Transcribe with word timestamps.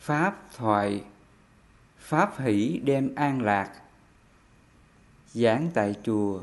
Pháp 0.00 0.48
thoại. 0.56 1.04
Pháp 1.98 2.38
hỷ 2.38 2.80
đem 2.84 3.14
an 3.14 3.42
lạc. 3.42 3.72
Giảng 5.32 5.70
tại 5.74 5.94
chùa 6.02 6.42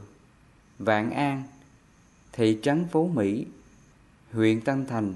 Vạn 0.80 1.12
An, 1.12 1.44
Thị 2.34 2.60
trấn 2.64 2.86
Phú 2.92 3.08
Mỹ, 3.08 3.46
Huyện 4.32 4.62
Tân 4.62 4.86
Thành, 4.86 5.14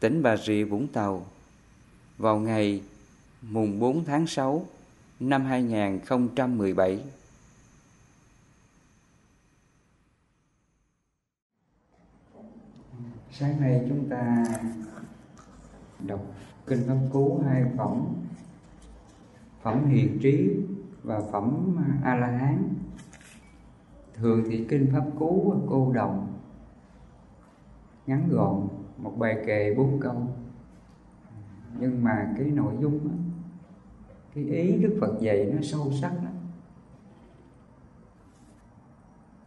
Tỉnh 0.00 0.22
Bà 0.22 0.36
Rịa 0.36 0.64
Vũng 0.64 0.88
Tàu, 0.88 1.26
Vào 2.18 2.38
ngày 2.38 2.82
mùng 3.42 3.78
4 3.78 4.04
tháng 4.04 4.26
6 4.26 4.66
năm 5.20 5.44
2017 5.44 7.00
Sáng 13.32 13.60
nay 13.60 13.86
chúng 13.88 14.08
ta 14.08 14.44
đọc 15.98 16.20
Kinh 16.70 16.86
Pháp 16.86 16.98
Cú 17.12 17.40
hai 17.46 17.64
phẩm. 17.76 18.04
Phẩm 19.62 19.86
Hiền 19.86 20.18
Trí 20.22 20.56
và 21.02 21.20
Phẩm 21.32 21.76
A-La-Hán. 22.02 22.74
Thường 24.14 24.44
thì 24.48 24.64
Kinh 24.68 24.86
Pháp 24.92 25.04
Cú 25.18 25.54
cô 25.68 25.92
đồng 25.92 26.32
Ngắn 28.06 28.28
gọn, 28.30 28.68
một 28.98 29.12
bài 29.18 29.42
kệ 29.46 29.74
bốn 29.74 30.00
câu. 30.00 30.14
Nhưng 31.80 32.04
mà 32.04 32.34
cái 32.38 32.46
nội 32.46 32.74
dung 32.80 33.08
đó, 33.08 33.14
Cái 34.34 34.44
ý 34.44 34.76
Đức 34.76 34.98
Phật 35.00 35.20
dạy 35.20 35.52
nó 35.54 35.62
sâu 35.62 35.92
sắc 36.00 36.12
lắm. 36.14 36.34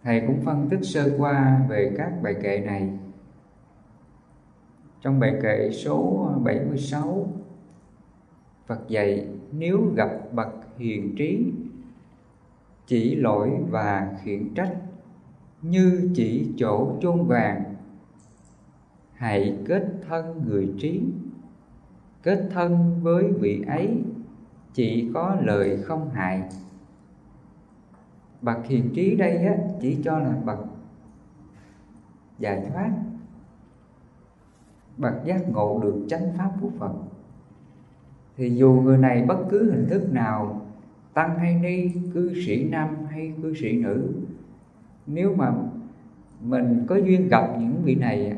Thầy 0.03 0.23
cũng 0.27 0.41
phân 0.45 0.69
tích 0.69 0.83
sơ 0.83 1.15
qua 1.17 1.65
về 1.69 1.93
các 1.97 2.13
bài 2.21 2.35
kệ 2.43 2.59
này 2.59 2.99
trong 5.03 5.19
bài 5.19 5.33
kệ 5.41 5.69
số 5.71 6.29
76 6.43 7.27
Phật 8.65 8.87
dạy 8.87 9.27
nếu 9.51 9.91
gặp 9.95 10.09
bậc 10.33 10.49
hiền 10.77 11.15
trí 11.15 11.51
chỉ 12.87 13.15
lỗi 13.15 13.51
và 13.69 14.17
khiển 14.23 14.53
trách 14.55 14.75
như 15.61 16.11
chỉ 16.15 16.53
chỗ 16.57 16.97
chôn 17.01 17.27
vàng 17.27 17.73
hãy 19.13 19.57
kết 19.65 19.83
thân 20.07 20.41
người 20.47 20.73
trí. 20.79 21.01
Kết 22.23 22.49
thân 22.51 22.99
với 23.01 23.31
vị 23.31 23.63
ấy 23.67 23.89
chỉ 24.73 25.11
có 25.13 25.35
lời 25.41 25.77
không 25.83 26.09
hại. 26.09 26.43
Bậc 28.41 28.65
hiền 28.65 28.89
trí 28.95 29.15
đây 29.15 29.45
á, 29.45 29.57
chỉ 29.81 29.97
cho 30.03 30.19
là 30.19 30.35
bậc 30.45 30.59
giải 32.39 32.65
thoát 32.69 32.91
bậc 34.97 35.13
giác 35.25 35.49
ngộ 35.49 35.79
được 35.83 36.05
chánh 36.07 36.33
pháp 36.37 36.51
của 36.61 36.69
Phật. 36.79 36.91
Thì 38.37 38.49
dù 38.49 38.81
người 38.83 38.97
này 38.97 39.25
bất 39.25 39.37
cứ 39.49 39.71
hình 39.71 39.87
thức 39.89 40.13
nào, 40.13 40.61
tăng 41.13 41.39
hay 41.39 41.55
ni, 41.55 41.91
cư 42.13 42.33
sĩ 42.45 42.69
nam 42.69 43.05
hay 43.09 43.33
cư 43.41 43.53
sĩ 43.55 43.77
nữ, 43.77 44.11
nếu 45.07 45.35
mà 45.35 45.53
mình 46.41 46.85
có 46.87 46.95
duyên 46.95 47.27
gặp 47.27 47.55
những 47.59 47.81
vị 47.83 47.95
này, 47.95 48.37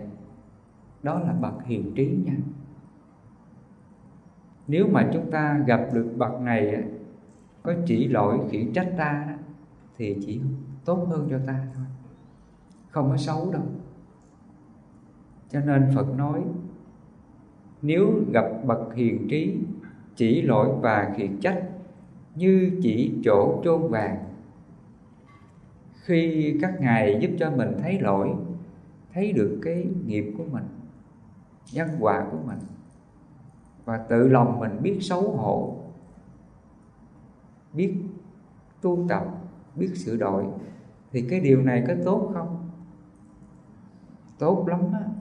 đó 1.04 1.20
là 1.20 1.34
bậc 1.34 1.66
hiền 1.66 1.92
trí 1.96 2.18
nha. 2.26 2.38
Nếu 4.68 4.88
mà 4.88 5.10
chúng 5.14 5.32
ta 5.32 5.64
gặp 5.68 5.88
được 5.94 6.14
bậc 6.18 6.42
này, 6.42 6.84
có 7.64 7.74
chỉ 7.86 8.08
lỗi 8.08 8.40
khiển 8.52 8.74
trách 8.74 8.94
ta, 8.98 9.38
thì 9.98 10.18
chỉ 10.26 10.42
tốt 10.86 11.08
hơn 11.10 11.28
cho 11.30 11.40
ta 11.48 11.68
thôi. 11.76 11.86
Không 12.90 13.10
có 13.10 13.18
xấu 13.18 13.52
đâu 13.52 13.64
cho 15.50 15.60
nên 15.60 15.92
phật 15.96 16.18
nói, 16.18 16.44
nếu 17.82 18.24
gặp 18.34 18.46
bậc 18.66 18.94
hiền 18.96 19.28
trí, 19.30 19.58
chỉ 20.16 20.42
lỗi 20.42 20.70
và 20.82 21.14
khiển 21.18 21.40
trách 21.40 21.64
như 22.36 22.80
chỉ 22.82 23.14
chỗ 23.24 23.62
trôn 23.64 23.88
vàng. 23.88 24.26
Khi 26.02 26.54
các 26.62 26.82
ngài 26.82 27.18
giúp 27.22 27.32
cho 27.40 27.52
mình 27.52 27.78
thấy 27.82 28.00
lỗi, 28.00 28.30
thấy 29.14 29.34
được 29.34 29.60
cái 29.62 29.88
nghiệp 30.06 30.34
của 30.38 30.44
mình 30.52 30.64
nhân 31.74 31.90
quả 32.00 32.28
của 32.32 32.38
mình, 32.46 32.60
và 33.86 33.98
tự 33.98 34.28
lòng 34.28 34.60
mình 34.60 34.82
biết 34.82 34.98
xấu 35.02 35.22
hổ, 35.22 35.76
biết 37.74 37.94
tu 38.82 39.06
tập, 39.10 39.26
biết 39.76 39.92
sửa 39.96 40.18
đổi, 40.18 40.46
thì 41.12 41.26
cái 41.30 41.40
điều 41.40 41.62
này 41.62 41.84
có 41.88 41.94
tốt 42.06 42.32
không? 42.34 42.70
Tốt 44.40 44.68
lắm 44.68 44.80
á 44.94 45.15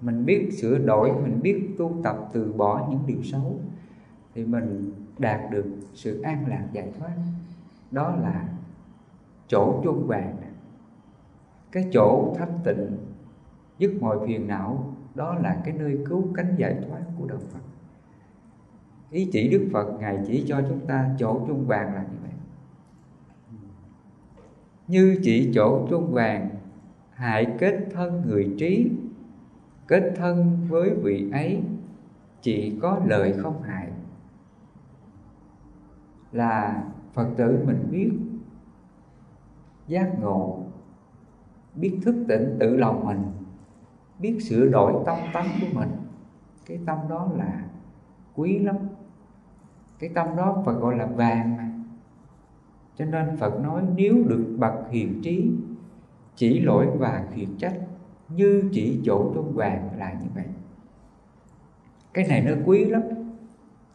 mình 0.00 0.24
biết 0.24 0.48
sửa 0.52 0.78
đổi, 0.78 1.12
mình 1.12 1.40
biết 1.42 1.70
tu 1.78 2.00
tập 2.02 2.16
từ 2.32 2.52
bỏ 2.52 2.88
những 2.90 3.00
điều 3.06 3.22
xấu 3.22 3.60
thì 4.34 4.44
mình 4.44 4.92
đạt 5.18 5.50
được 5.50 5.66
sự 5.94 6.20
an 6.20 6.44
lạc 6.48 6.66
giải 6.72 6.92
thoát. 6.98 7.16
Đó 7.90 8.16
là 8.22 8.48
chỗ 9.48 9.80
chôn 9.84 10.06
vàng. 10.06 10.36
Cái 11.72 11.88
chỗ 11.92 12.34
thanh 12.38 12.58
tịnh 12.64 12.96
dứt 13.78 13.92
mọi 14.00 14.26
phiền 14.26 14.48
não, 14.48 14.94
đó 15.14 15.34
là 15.34 15.60
cái 15.64 15.74
nơi 15.78 15.98
cứu 16.08 16.24
cánh 16.34 16.54
giải 16.56 16.76
thoát 16.88 17.00
của 17.18 17.26
đạo 17.26 17.38
Phật. 17.52 17.60
Ý 19.10 19.28
chỉ 19.32 19.48
Đức 19.48 19.68
Phật, 19.72 20.00
ngài 20.00 20.18
chỉ 20.26 20.44
cho 20.48 20.62
chúng 20.68 20.86
ta 20.86 21.14
chỗ 21.18 21.44
chôn 21.48 21.64
vàng 21.64 21.94
là 21.94 22.02
như 22.02 22.16
vậy. 22.22 22.32
Như 24.88 25.18
chỉ 25.22 25.52
chỗ 25.54 25.86
chôn 25.90 26.06
vàng, 26.10 26.50
hại 27.10 27.56
kết 27.58 27.86
thân 27.92 28.22
người 28.26 28.54
trí 28.58 28.90
kết 29.90 30.12
thân 30.16 30.66
với 30.68 30.90
vị 31.02 31.30
ấy, 31.32 31.62
chỉ 32.40 32.78
có 32.82 33.00
lời 33.06 33.34
không 33.42 33.62
hại 33.62 33.88
là 36.32 36.84
phật 37.12 37.28
tử 37.36 37.64
mình 37.66 37.88
biết, 37.90 38.10
giác 39.86 40.10
ngộ, 40.20 40.62
biết 41.74 41.98
thức 42.02 42.24
tỉnh 42.28 42.56
tự 42.60 42.76
lòng 42.76 43.06
mình, 43.06 43.22
biết 44.18 44.38
sửa 44.48 44.66
đổi 44.66 44.92
tâm 45.06 45.18
tánh 45.32 45.48
của 45.60 45.80
mình. 45.80 45.90
Cái 46.66 46.80
tâm 46.86 46.98
đó 47.08 47.28
là 47.36 47.64
quý 48.34 48.58
lắm. 48.58 48.76
Cái 49.98 50.10
tâm 50.14 50.36
đó 50.36 50.62
Phật 50.66 50.80
gọi 50.80 50.96
là 50.96 51.06
vàng 51.06 51.56
mà. 51.56 51.70
Cho 52.96 53.04
nên 53.04 53.36
Phật 53.36 53.60
nói, 53.60 53.82
nếu 53.96 54.14
được 54.28 54.56
bậc 54.58 54.74
hiền 54.90 55.20
trí, 55.22 55.50
chỉ 56.36 56.60
lỗi 56.60 56.88
và 56.98 57.26
khiển 57.34 57.56
trách 57.58 57.80
như 58.36 58.62
chỉ 58.72 59.00
chỗ 59.04 59.32
trung 59.34 59.52
vàng 59.54 59.90
là 59.98 60.12
như 60.12 60.26
vậy. 60.34 60.46
Cái 62.12 62.26
này 62.28 62.40
nó 62.40 62.52
quý 62.66 62.84
lắm. 62.84 63.02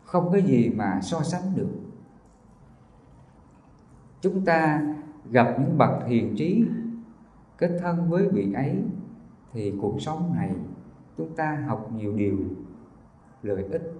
Không 0.04 0.32
có 0.32 0.38
gì 0.38 0.70
mà 0.70 1.00
so 1.02 1.22
sánh 1.22 1.56
được. 1.56 1.70
Chúng 4.22 4.46
ta 4.46 4.82
gặp 5.32 5.56
những 5.60 5.78
bậc 5.78 6.06
hiền 6.08 6.36
trí, 6.38 6.66
kết 7.58 7.78
thân 7.82 8.10
với 8.10 8.30
vị 8.30 8.54
ấy, 8.54 8.84
thì 9.54 9.74
cuộc 9.82 10.02
sống 10.02 10.34
này 10.36 10.52
chúng 11.18 11.36
ta 11.36 11.64
học 11.68 11.92
nhiều 11.96 12.14
điều, 12.14 12.38
lợi 13.44 13.64
ích. 13.64 13.94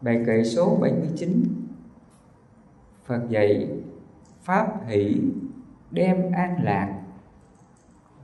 Bài 0.00 0.22
kệ 0.26 0.44
số 0.44 0.78
79 0.80 1.44
Phật 3.04 3.20
dạy, 3.28 3.70
Pháp 4.42 4.86
hỷ 4.86 5.20
đem 5.90 6.32
an 6.32 6.62
lạc 6.62 7.02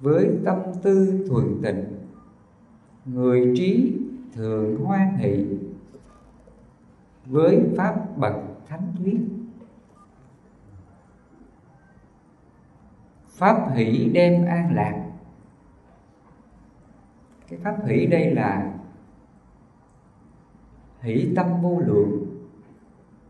với 0.01 0.31
tâm 0.45 0.59
tư 0.83 1.27
thuần 1.29 1.63
tịnh, 1.63 1.85
người 3.05 3.55
trí 3.57 3.99
thường 4.33 4.85
hoan 4.85 5.17
hỷ 5.17 5.47
với 7.27 7.61
pháp 7.77 8.19
bậc 8.19 8.35
thánh 8.69 8.93
thuyết 8.99 9.21
pháp 13.43 13.75
hỷ 13.75 14.11
đem 14.15 14.47
an 14.47 14.75
lạc. 14.75 15.05
Cái 17.49 17.59
pháp 17.63 17.87
hỷ 17.87 18.07
đây 18.07 18.35
là 18.35 18.73
hỷ 21.01 21.33
tâm 21.37 21.63
vô 21.63 21.81
lượng, 21.81 22.27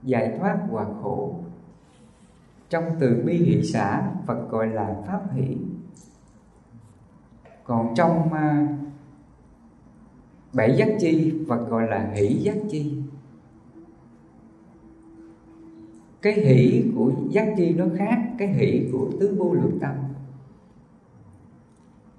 giải 0.03 0.37
thoát 0.39 0.59
hòa 0.71 0.87
khổ 1.03 1.35
trong 2.73 2.85
từ 3.01 3.23
bi 3.25 3.37
hỷ 3.37 3.63
xã 3.63 4.11
Phật 4.27 4.51
gọi 4.51 4.69
là 4.69 4.97
pháp 5.07 5.21
hỷ. 5.33 5.57
Còn 7.65 7.95
trong 7.95 8.27
uh, 8.27 8.71
bảy 10.53 10.77
giác 10.77 10.89
chi 11.01 11.35
Phật 11.49 11.69
gọi 11.69 11.89
là 11.89 12.11
hỷ 12.15 12.27
giác 12.27 12.57
chi. 12.71 13.03
Cái 16.23 16.33
hỷ 16.33 16.85
của 16.97 17.13
giác 17.31 17.55
chi 17.57 17.75
nó 17.75 17.85
khác 17.97 18.19
cái 18.39 18.49
hỷ 18.49 18.89
của 18.93 19.09
tứ 19.21 19.35
vô 19.39 19.53
lượng 19.53 19.79
tâm. 19.81 19.95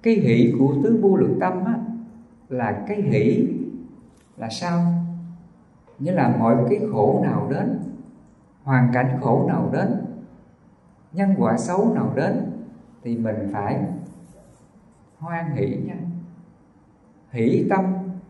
Cái 0.02 0.14
hỷ 0.14 0.54
của 0.58 0.74
tứ 0.84 0.98
vô 1.02 1.16
lượng 1.16 1.36
tâm 1.40 1.64
á, 1.64 1.78
là 2.48 2.84
cái 2.88 3.02
hỷ 3.02 3.48
là 4.36 4.48
sao? 4.50 4.92
Nghĩa 5.98 6.12
là 6.12 6.36
mọi 6.38 6.56
cái 6.70 6.80
khổ 6.92 7.20
nào 7.24 7.48
đến 7.50 7.78
hoàn 8.62 8.90
cảnh 8.92 9.18
khổ 9.20 9.48
nào 9.48 9.70
đến 9.72 10.03
nhân 11.14 11.34
quả 11.38 11.56
xấu 11.56 11.94
nào 11.94 12.12
đến 12.14 12.50
thì 13.02 13.16
mình 13.16 13.36
phải 13.52 13.84
hoan 15.18 15.50
hỷ 15.50 15.76
nha. 15.86 15.96
Hỷ 17.30 17.66
tâm, 17.70 17.84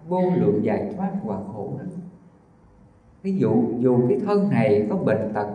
vô 0.09 0.31
lượng 0.37 0.65
giải 0.65 0.95
thoát 0.97 1.13
quả 1.25 1.39
khổ 1.53 1.73
đó. 1.79 1.85
Ví 3.23 3.37
dụ, 3.37 3.65
dù 3.79 4.09
cái 4.09 4.19
thân 4.27 4.51
này 4.51 4.87
có 4.91 4.97
bệnh 4.97 5.33
tật, 5.35 5.49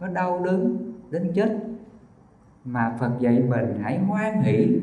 có 0.00 0.08
đau 0.08 0.44
đớn, 0.44 0.92
đến 1.10 1.32
chết, 1.34 1.58
mà 2.64 2.96
Phật 2.98 3.10
dạy 3.18 3.42
mình 3.48 3.78
hãy 3.82 3.98
hoan 3.98 4.42
hỷ 4.42 4.80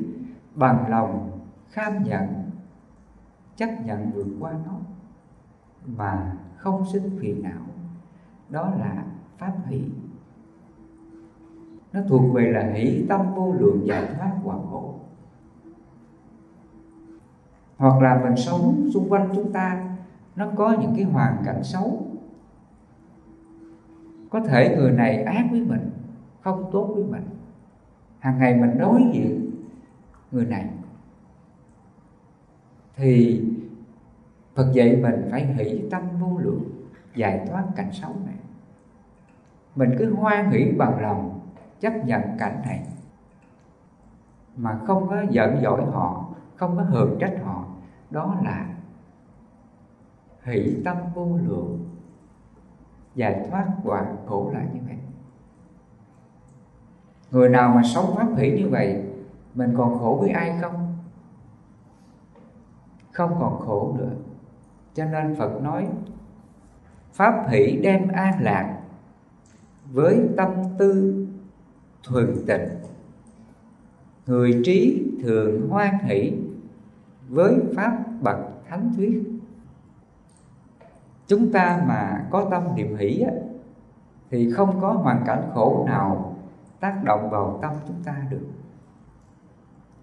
bằng 0.56 0.90
lòng 0.90 1.40
kham 1.70 2.04
nhận, 2.04 2.28
chấp 3.56 3.70
nhận 3.86 4.12
vượt 4.12 4.28
qua 4.40 4.52
nó, 4.66 4.80
mà 5.86 6.34
không 6.58 6.86
sinh 6.94 7.18
phiền 7.20 7.44
não. 7.44 7.66
Đó 8.50 8.74
là 8.80 9.06
pháp 9.38 9.54
hỷ 9.66 9.84
nó 11.94 12.02
thuộc 12.10 12.34
về 12.34 12.52
là 12.52 12.72
hỷ 12.74 13.06
tâm 13.10 13.36
vô 13.36 13.54
lượng 13.54 13.88
giải 13.88 14.06
thoát 14.18 14.32
hoàn 14.44 14.60
khổ 14.70 15.02
hoặc 17.82 18.02
là 18.02 18.20
mình 18.24 18.36
sống 18.36 18.90
xung 18.94 19.10
quanh 19.10 19.30
chúng 19.36 19.52
ta, 19.52 19.96
nó 20.36 20.48
có 20.56 20.76
những 20.82 20.94
cái 20.96 21.06
hoàn 21.06 21.38
cảnh 21.46 21.64
xấu. 21.64 22.06
Có 24.30 24.40
thể 24.40 24.76
người 24.76 24.92
này 24.92 25.24
ác 25.24 25.48
với 25.52 25.62
mình, 25.62 25.90
không 26.42 26.70
tốt 26.72 26.92
với 26.96 27.04
mình. 27.04 27.24
Hàng 28.20 28.40
ngày 28.40 28.56
mình 28.56 28.78
đối 28.80 29.02
diện 29.14 29.52
người 30.32 30.46
này. 30.46 30.70
Thì 32.96 33.44
Phật 34.56 34.72
dạy 34.74 34.96
mình 34.96 35.28
phải 35.32 35.46
hỷ 35.46 35.82
tâm 35.92 36.02
vô 36.20 36.38
lượng, 36.38 36.64
giải 37.16 37.48
thoát 37.50 37.64
cảnh 37.76 37.90
xấu 37.92 38.12
này. 38.26 38.38
Mình 39.76 39.96
cứ 40.00 40.14
hoan 40.14 40.52
hỷ 40.52 40.72
bằng 40.78 41.02
lòng 41.02 41.31
chấp 41.82 41.94
nhận 42.06 42.22
cảnh 42.40 42.62
này. 42.66 42.88
Mà 44.56 44.80
không 44.88 45.08
có 45.08 45.24
giận 45.30 45.60
dỗi 45.64 45.86
họ, 45.92 46.26
không 46.56 46.78
có 46.78 46.84
hờn 46.84 47.18
trách 47.20 47.34
họ, 47.44 47.66
đó 48.10 48.36
là 48.44 48.66
hỷ 50.44 50.82
tâm 50.86 50.98
vô 51.14 51.40
lượng 51.48 51.90
giải 53.16 53.48
thoát 53.50 53.68
quả 53.84 54.06
khổ 54.28 54.52
là 54.54 54.64
như 54.74 54.80
vậy. 54.88 54.98
Người 57.32 57.50
nào 57.50 57.74
mà 57.76 57.82
sống 57.84 58.16
pháp 58.16 58.28
hỷ 58.38 58.52
như 58.52 58.70
vậy, 58.70 59.04
mình 59.54 59.74
còn 59.78 60.00
khổ 60.00 60.18
với 60.22 60.30
ai 60.30 60.60
không? 60.62 60.98
Không 63.12 63.38
còn 63.40 63.60
khổ 63.60 63.96
nữa. 63.98 64.12
Cho 64.94 65.06
nên 65.06 65.36
phật 65.36 65.62
nói, 65.62 65.88
pháp 67.14 67.50
hỷ 67.50 67.80
đem 67.84 68.08
an 68.08 68.34
lạc 68.40 68.78
với 69.92 70.30
tâm 70.38 70.50
tư 70.78 71.21
thuần 72.04 72.36
tịnh 72.48 72.68
người 74.26 74.62
trí 74.66 75.08
thường 75.24 75.70
hoan 75.70 75.98
hỷ 76.00 76.34
với 77.30 77.56
pháp 77.76 78.04
bậc 78.22 78.38
thánh 78.70 78.94
thuyết. 78.96 79.24
Chúng 81.28 81.52
ta 81.52 81.84
mà 81.88 82.28
có 82.32 82.48
tâm 82.52 82.64
niệm 82.76 82.96
hỷ 82.96 83.22
á, 83.22 83.32
thì 84.30 84.52
không 84.52 84.82
có 84.82 84.92
hoàn 84.92 85.24
cảnh 85.26 85.50
khổ 85.54 85.86
nào 85.88 86.38
tác 86.80 87.04
động 87.04 87.30
vào 87.30 87.60
tâm 87.62 87.74
chúng 87.88 88.04
ta 88.04 88.16
được. 88.30 88.48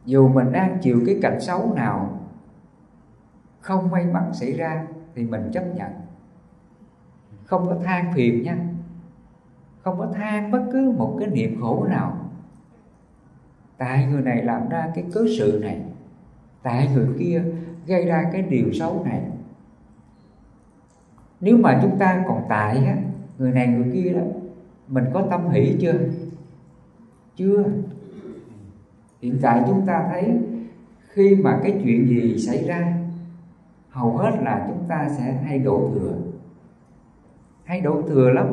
Dù 0.04 0.28
mình 0.28 0.52
đang 0.52 0.78
chịu 0.82 1.02
cái 1.06 1.18
cảnh 1.22 1.40
xấu 1.40 1.74
nào 1.74 2.20
không 3.60 3.90
may 3.90 4.04
mắn 4.04 4.30
xảy 4.34 4.52
ra 4.52 4.86
thì 5.14 5.24
mình 5.24 5.50
chấp 5.52 5.64
nhận. 5.74 5.92
Không 7.44 7.66
có 7.66 7.76
than 7.84 8.12
phiền 8.14 8.42
nha 8.42 8.56
không 9.82 9.98
có 9.98 10.06
than 10.14 10.50
bất 10.50 10.62
cứ 10.72 10.94
một 10.96 11.16
cái 11.20 11.28
niệm 11.28 11.60
khổ 11.60 11.86
nào. 11.90 12.16
Tại 13.78 14.06
người 14.06 14.22
này 14.22 14.42
làm 14.42 14.68
ra 14.68 14.92
cái 14.94 15.04
cớ 15.12 15.24
sự 15.38 15.58
này, 15.62 15.80
tại 16.62 16.88
người 16.94 17.08
kia 17.18 17.42
gây 17.86 18.06
ra 18.06 18.30
cái 18.32 18.42
điều 18.42 18.72
xấu 18.72 19.04
này. 19.04 19.22
Nếu 21.40 21.56
mà 21.56 21.78
chúng 21.82 21.98
ta 21.98 22.24
còn 22.28 22.42
tại 22.48 22.76
á, 22.86 22.96
người 23.38 23.52
này 23.52 23.66
người 23.66 23.90
kia 23.92 24.12
đó, 24.12 24.22
mình 24.88 25.04
có 25.14 25.26
tâm 25.30 25.48
hỷ 25.48 25.76
chưa? 25.80 25.98
Chưa. 27.36 27.64
Hiện 29.22 29.38
tại 29.42 29.62
chúng 29.66 29.86
ta 29.86 30.08
thấy 30.10 30.38
khi 31.08 31.36
mà 31.36 31.58
cái 31.62 31.80
chuyện 31.84 32.08
gì 32.08 32.38
xảy 32.38 32.64
ra, 32.64 32.94
hầu 33.90 34.16
hết 34.16 34.30
là 34.42 34.64
chúng 34.68 34.88
ta 34.88 35.08
sẽ 35.18 35.32
hay 35.32 35.58
đổ 35.58 35.90
thừa. 35.94 36.16
Hay 37.64 37.80
đổ 37.80 38.02
thừa 38.08 38.30
lắm 38.30 38.46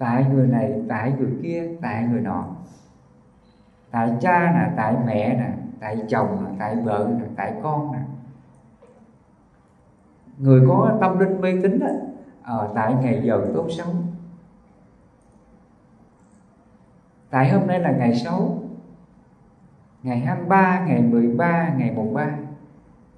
tại 0.00 0.26
người 0.32 0.46
này 0.46 0.82
tại 0.88 1.12
người 1.18 1.30
kia 1.42 1.68
tại 1.82 2.06
người 2.10 2.20
nọ. 2.20 2.44
Tại 3.90 4.12
cha 4.20 4.52
nè 4.54 4.72
tại 4.76 4.94
mẹ 5.06 5.34
nè 5.34 5.52
tại 5.80 5.98
chồng 6.08 6.44
nè 6.44 6.50
tại 6.58 6.76
vợ 6.76 7.10
nè 7.18 7.24
tại 7.36 7.54
con 7.62 7.92
nè. 7.92 7.98
Người 10.38 10.68
có 10.68 10.98
tâm 11.00 11.18
linh 11.18 11.40
mê 11.40 11.52
tín 11.62 11.78
đó 11.78 11.86
ở 12.42 12.58
ờ, 12.58 12.72
tại 12.74 12.94
ngày 12.94 13.22
giờ 13.24 13.46
tốt 13.54 13.66
xấu. 13.70 13.86
Tại 17.30 17.50
hôm 17.50 17.66
nay 17.66 17.80
là 17.80 17.90
ngày 17.90 18.14
xấu 18.14 18.62
ngày 20.02 20.18
23, 20.18 20.84
ngày 20.86 21.02
13, 21.02 21.72
ngày 21.76 21.90
13 21.90 22.30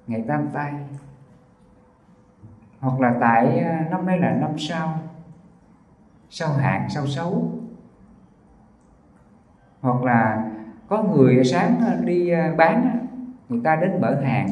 ngày 0.07 0.23
tam 0.27 0.49
tai 0.53 0.73
hoặc 2.79 2.99
là 2.99 3.17
tại 3.19 3.59
ờ, 3.59 3.75
năm 3.91 4.05
nay 4.05 4.19
là 4.19 4.31
năm 4.31 4.57
sau 4.57 4.99
sau 6.35 6.53
hạn, 6.53 6.89
sau 6.89 7.07
xấu. 7.07 7.51
Hoặc 9.81 10.03
là 10.03 10.51
có 10.87 11.03
người 11.03 11.43
sáng 11.43 11.81
đi 12.05 12.29
à, 12.29 12.53
bán 12.57 13.07
người 13.49 13.61
ta 13.63 13.75
đến 13.75 14.01
mở 14.01 14.21
hàng 14.23 14.47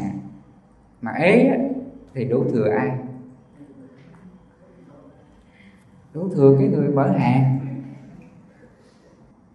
mà 1.01 1.11
ế 1.11 1.59
thì 2.13 2.25
đổ 2.25 2.43
thừa 2.53 2.69
ai? 2.69 2.89
Đổ 6.13 6.29
thừa 6.35 6.55
cái 6.59 6.67
người 6.67 6.89
mở 6.89 7.11
hàng. 7.11 7.59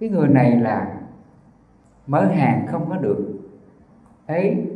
Cái 0.01 0.09
người 0.09 0.29
này 0.29 0.57
là 0.57 0.95
mở 2.07 2.27
hàng 2.27 2.67
không 2.67 2.89
có 2.89 2.97
được. 2.97 3.41
Ấy 4.27 4.67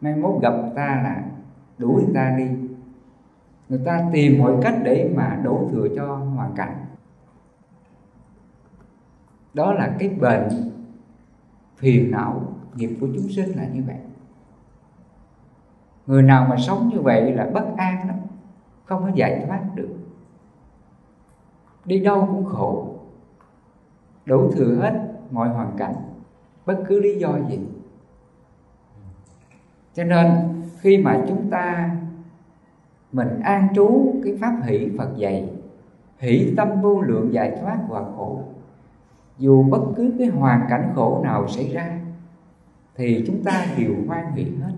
mai 0.00 0.16
mốt 0.16 0.42
gặp 0.42 0.54
ta 0.74 1.00
là 1.04 1.22
đuổi 1.78 2.02
người 2.02 2.14
ta 2.14 2.34
đi. 2.38 2.48
Người 3.68 3.80
ta 3.84 4.08
tìm 4.12 4.38
mọi 4.38 4.52
cách 4.62 4.74
để 4.82 5.12
mà 5.14 5.40
đổ 5.44 5.68
thừa 5.72 5.88
cho 5.96 6.16
hoàn 6.16 6.52
cảnh 6.56 6.79
đó 9.54 9.72
là 9.72 9.96
cái 9.98 10.08
bệnh 10.08 10.48
phiền 11.76 12.10
não, 12.10 12.42
nghiệp 12.74 12.90
của 13.00 13.06
chúng 13.14 13.28
sinh 13.28 13.56
là 13.56 13.66
như 13.72 13.82
vậy. 13.86 13.96
Người 16.06 16.22
nào 16.22 16.46
mà 16.50 16.56
sống 16.56 16.88
như 16.88 17.00
vậy 17.00 17.32
là 17.32 17.50
bất 17.54 17.64
an 17.76 18.08
lắm, 18.08 18.16
không 18.84 19.02
có 19.02 19.10
giải 19.14 19.44
thoát 19.46 19.62
được. 19.74 19.96
Đi 21.84 22.00
đâu 22.00 22.28
cũng 22.30 22.44
khổ. 22.44 22.94
Đủ 24.26 24.50
thừa 24.52 24.74
hết 24.74 25.00
mọi 25.30 25.48
hoàn 25.48 25.76
cảnh, 25.76 25.94
bất 26.66 26.76
cứ 26.88 27.00
lý 27.00 27.18
do 27.18 27.38
gì. 27.48 27.58
Cho 29.94 30.04
nên 30.04 30.28
khi 30.80 30.98
mà 30.98 31.24
chúng 31.28 31.50
ta 31.50 31.96
mình 33.12 33.40
an 33.40 33.68
trú 33.74 34.14
cái 34.24 34.38
pháp 34.40 34.60
hỷ 34.64 34.88
Phật 34.98 35.16
dạy, 35.16 35.50
hỷ 36.18 36.54
tâm 36.56 36.82
vô 36.82 37.00
lượng 37.00 37.32
giải 37.32 37.58
thoát 37.60 37.78
và 37.88 38.04
khổ 38.16 38.42
dù 39.40 39.62
bất 39.62 39.80
cứ 39.96 40.14
cái 40.18 40.28
hoàn 40.28 40.66
cảnh 40.70 40.92
khổ 40.94 41.20
nào 41.24 41.48
xảy 41.48 41.68
ra 41.68 42.00
thì 42.94 43.24
chúng 43.26 43.44
ta 43.44 43.66
đều 43.78 43.94
hoan 44.08 44.32
hỷ 44.32 44.44
hết. 44.44 44.72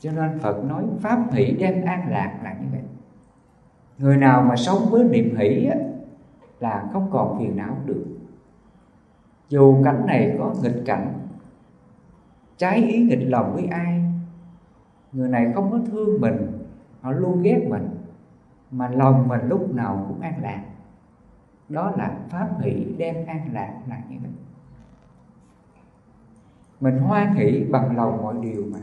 Cho 0.00 0.12
nên 0.12 0.38
Phật 0.38 0.64
nói 0.64 0.84
pháp 1.00 1.32
hỷ 1.32 1.56
đem 1.58 1.84
an 1.84 2.08
lạc 2.10 2.38
là 2.42 2.52
như 2.52 2.66
vậy. 2.72 2.82
Người 3.98 4.16
nào 4.16 4.42
mà 4.42 4.56
sống 4.56 4.78
với 4.90 5.04
niệm 5.04 5.36
hỷ 5.36 5.66
á, 5.66 5.76
là 6.60 6.88
không 6.92 7.08
còn 7.12 7.38
phiền 7.38 7.56
não 7.56 7.76
được. 7.84 8.04
Dù 9.48 9.84
cảnh 9.84 10.06
này 10.06 10.36
có 10.38 10.54
nghịch 10.62 10.82
cảnh 10.86 11.12
trái 12.56 12.76
ý 12.82 13.02
nghịch 13.02 13.30
lòng 13.30 13.54
với 13.54 13.66
ai 13.66 14.02
người 15.12 15.28
này 15.28 15.52
không 15.54 15.70
có 15.70 15.78
thương 15.90 16.20
mình 16.20 16.36
họ 17.00 17.12
luôn 17.12 17.42
ghét 17.42 17.66
mình 17.68 17.88
mà 18.70 18.88
lòng 18.88 19.28
mình 19.28 19.40
lúc 19.48 19.74
nào 19.74 20.04
cũng 20.08 20.20
an 20.20 20.34
lạc 20.42 20.64
đó 21.68 21.92
là 21.96 22.18
pháp 22.28 22.48
hỷ 22.60 22.94
đem 22.98 23.26
an 23.26 23.48
lạc 23.52 23.74
là 23.88 24.02
như 24.08 24.16
vậy 24.22 24.30
mình 26.80 26.98
hoan 26.98 27.34
hỷ 27.34 27.64
bằng 27.70 27.96
lòng 27.96 28.22
mọi 28.22 28.34
điều 28.42 28.64
mà. 28.72 28.78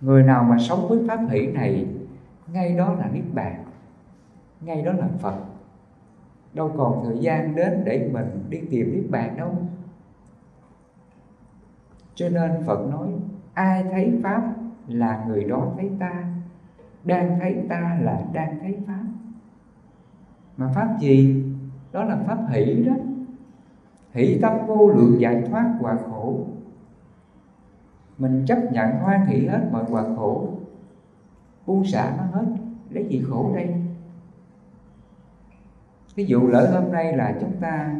Người 0.00 0.22
nào 0.22 0.44
mà 0.44 0.58
sống 0.58 0.86
với 0.88 0.98
pháp 1.08 1.20
hỷ 1.30 1.46
này, 1.46 1.86
ngay 2.52 2.76
đó 2.76 2.94
là 2.94 3.10
niết 3.12 3.24
bàn, 3.34 3.64
ngay 4.60 4.82
đó 4.82 4.92
là 4.92 5.08
phật. 5.18 5.36
Đâu 6.54 6.72
còn 6.76 7.04
thời 7.04 7.18
gian 7.18 7.56
đến 7.56 7.82
để 7.84 8.10
mình 8.12 8.44
đi 8.48 8.60
tìm 8.70 8.92
niết 8.94 9.10
bàn 9.10 9.36
đâu. 9.36 9.56
Cho 12.14 12.28
nên 12.28 12.50
phật 12.66 12.86
nói, 12.90 13.08
ai 13.54 13.84
thấy 13.92 14.20
pháp 14.22 14.42
là 14.88 15.24
người 15.28 15.44
đó 15.44 15.66
thấy 15.76 15.90
ta, 15.98 16.24
đang 17.04 17.38
thấy 17.40 17.64
ta 17.68 17.98
là 18.00 18.24
đang 18.32 18.58
thấy 18.60 18.78
pháp 18.86 19.04
mà 20.60 20.68
pháp 20.68 20.96
gì? 21.00 21.44
Đó 21.92 22.04
là 22.04 22.22
pháp 22.26 22.38
hỷ 22.50 22.84
đó. 22.84 22.92
Hỷ 24.12 24.38
tâm 24.42 24.66
vô 24.66 24.88
lượng 24.88 25.20
giải 25.20 25.42
thoát 25.50 25.74
quả 25.80 25.98
khổ. 26.06 26.46
Mình 28.18 28.44
chấp 28.46 28.58
nhận 28.72 28.90
hoan 28.90 29.26
hỷ 29.26 29.46
hết 29.46 29.68
mọi 29.72 29.84
quả 29.90 30.04
khổ. 30.16 30.48
Buông 31.66 31.84
xả 31.84 32.16
nó 32.16 32.24
hết. 32.32 32.46
Lấy 32.90 33.06
gì 33.08 33.24
khổ 33.28 33.52
đây? 33.54 33.74
Ví 36.14 36.24
dụ 36.24 36.46
lỡ 36.46 36.80
hôm 36.80 36.92
nay 36.92 37.16
là 37.16 37.36
chúng 37.40 37.52
ta 37.60 37.96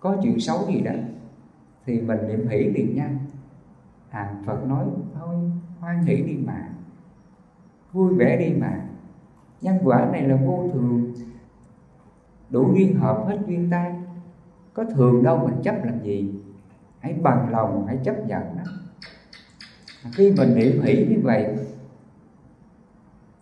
có 0.00 0.16
chuyện 0.22 0.40
xấu 0.40 0.66
gì 0.68 0.80
đó, 0.80 0.92
thì 1.86 2.00
mình 2.00 2.18
niệm 2.28 2.48
hỷ 2.48 2.58
liền 2.58 2.94
nha. 2.94 3.10
À 4.10 4.34
phật 4.46 4.66
nói, 4.66 4.84
thôi, 5.14 5.34
hoan 5.80 6.02
hỷ 6.02 6.22
đi 6.22 6.36
mà. 6.46 6.68
Vui 7.92 8.14
vẻ 8.14 8.36
đi 8.36 8.54
mà 8.60 8.80
nhân 9.62 9.78
quả 9.84 10.08
này 10.12 10.28
là 10.28 10.36
vô 10.36 10.68
thường. 10.72 11.14
Đủ 12.50 12.74
duyên 12.74 12.96
hợp 12.96 13.24
hết 13.28 13.38
duyên 13.46 13.68
tan 13.70 14.02
có 14.74 14.84
thường 14.84 15.22
đâu 15.22 15.38
mình 15.38 15.62
chấp 15.62 15.84
làm 15.84 16.02
gì? 16.02 16.34
Hãy 16.98 17.12
bằng 17.12 17.50
lòng, 17.50 17.84
hãy 17.86 17.98
chấp 18.04 18.26
nhận 18.26 18.42
đó 18.56 18.62
khi 20.10 20.34
mình 20.38 20.54
niệm 20.54 20.82
hỷ 20.82 21.06
như 21.10 21.20
vậy, 21.22 21.56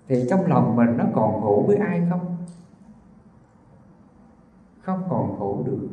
thì 0.09 0.25
trong 0.31 0.47
lòng 0.47 0.77
mình 0.77 0.97
nó 0.97 1.05
còn 1.15 1.41
khổ 1.41 1.65
với 1.67 1.77
ai 1.77 2.03
không? 2.11 2.37
Không 4.81 5.03
còn 5.11 5.39
khổ 5.39 5.62
được. 5.67 5.89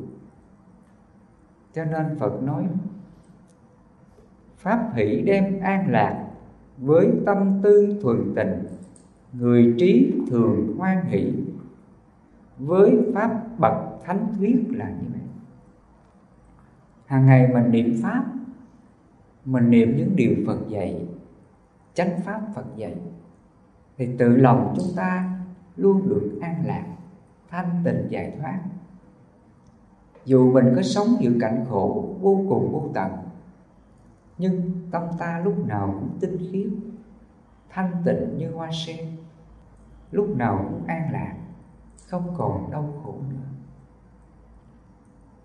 Cho 1.74 1.86
nên 1.86 2.20
phật 2.20 2.44
nói, 2.44 2.68
pháp 4.58 4.92
hỷ 4.94 5.22
đem 5.22 5.60
an 5.60 5.92
lạc 5.92 6.28
với 6.78 7.12
tâm 7.26 7.60
tư 7.64 8.00
thuần 8.02 8.34
tình 8.36 8.66
người 9.34 9.76
trí 9.80 10.14
thường 10.30 10.76
hoan 10.78 11.06
hỷ. 11.06 11.34
Với 12.60 12.98
pháp 13.14 13.60
bậc 13.60 13.74
thánh 14.04 14.28
thuyết 14.38 14.66
là 14.70 14.90
như 14.90 15.08
vậy. 15.14 15.22
Hàng 17.06 17.26
ngày 17.26 17.48
mình 17.54 17.72
niệm 17.72 18.00
pháp, 18.04 18.26
mình 19.46 19.70
niệm 19.70 19.94
những 19.98 20.16
điều 20.16 20.36
phật 20.48 20.60
dạy, 20.70 21.08
chánh 21.94 22.22
pháp 22.22 22.42
phật 22.56 22.66
dạy, 22.76 22.96
thì 23.98 24.18
tự 24.18 24.38
lòng 24.38 24.74
chúng 24.78 24.96
ta 24.96 25.40
luôn 25.76 26.10
được 26.10 26.40
an 26.42 26.64
lạc, 26.66 26.86
thanh 27.50 27.82
tịnh 27.84 28.06
giải 28.10 28.38
thoát. 28.40 28.60
Dù 30.26 30.52
mình 30.52 30.66
có 30.76 30.82
sống 30.82 31.08
giữa 31.20 31.32
cảnh 31.42 31.66
khổ 31.70 32.16
vô 32.22 32.46
cùng 32.50 32.72
vô 32.72 32.92
tận, 32.94 33.12
nhưng 34.38 34.72
tâm 34.92 35.04
ta 35.20 35.42
lúc 35.46 35.68
nào 35.68 35.96
cũng 36.00 36.18
tinh 36.20 36.38
khiết 36.52 36.68
thanh 37.78 37.92
tịnh 38.06 38.38
như 38.38 38.52
hoa 38.52 38.70
sen. 38.72 39.06
Lúc 40.12 40.38
nào 40.38 40.66
cũng 40.70 40.84
an 40.88 41.10
lạc, 41.12 41.36
không 42.08 42.34
còn 42.38 42.72
đau 42.72 42.94
khổ 43.04 43.16
nữa. 43.30 43.48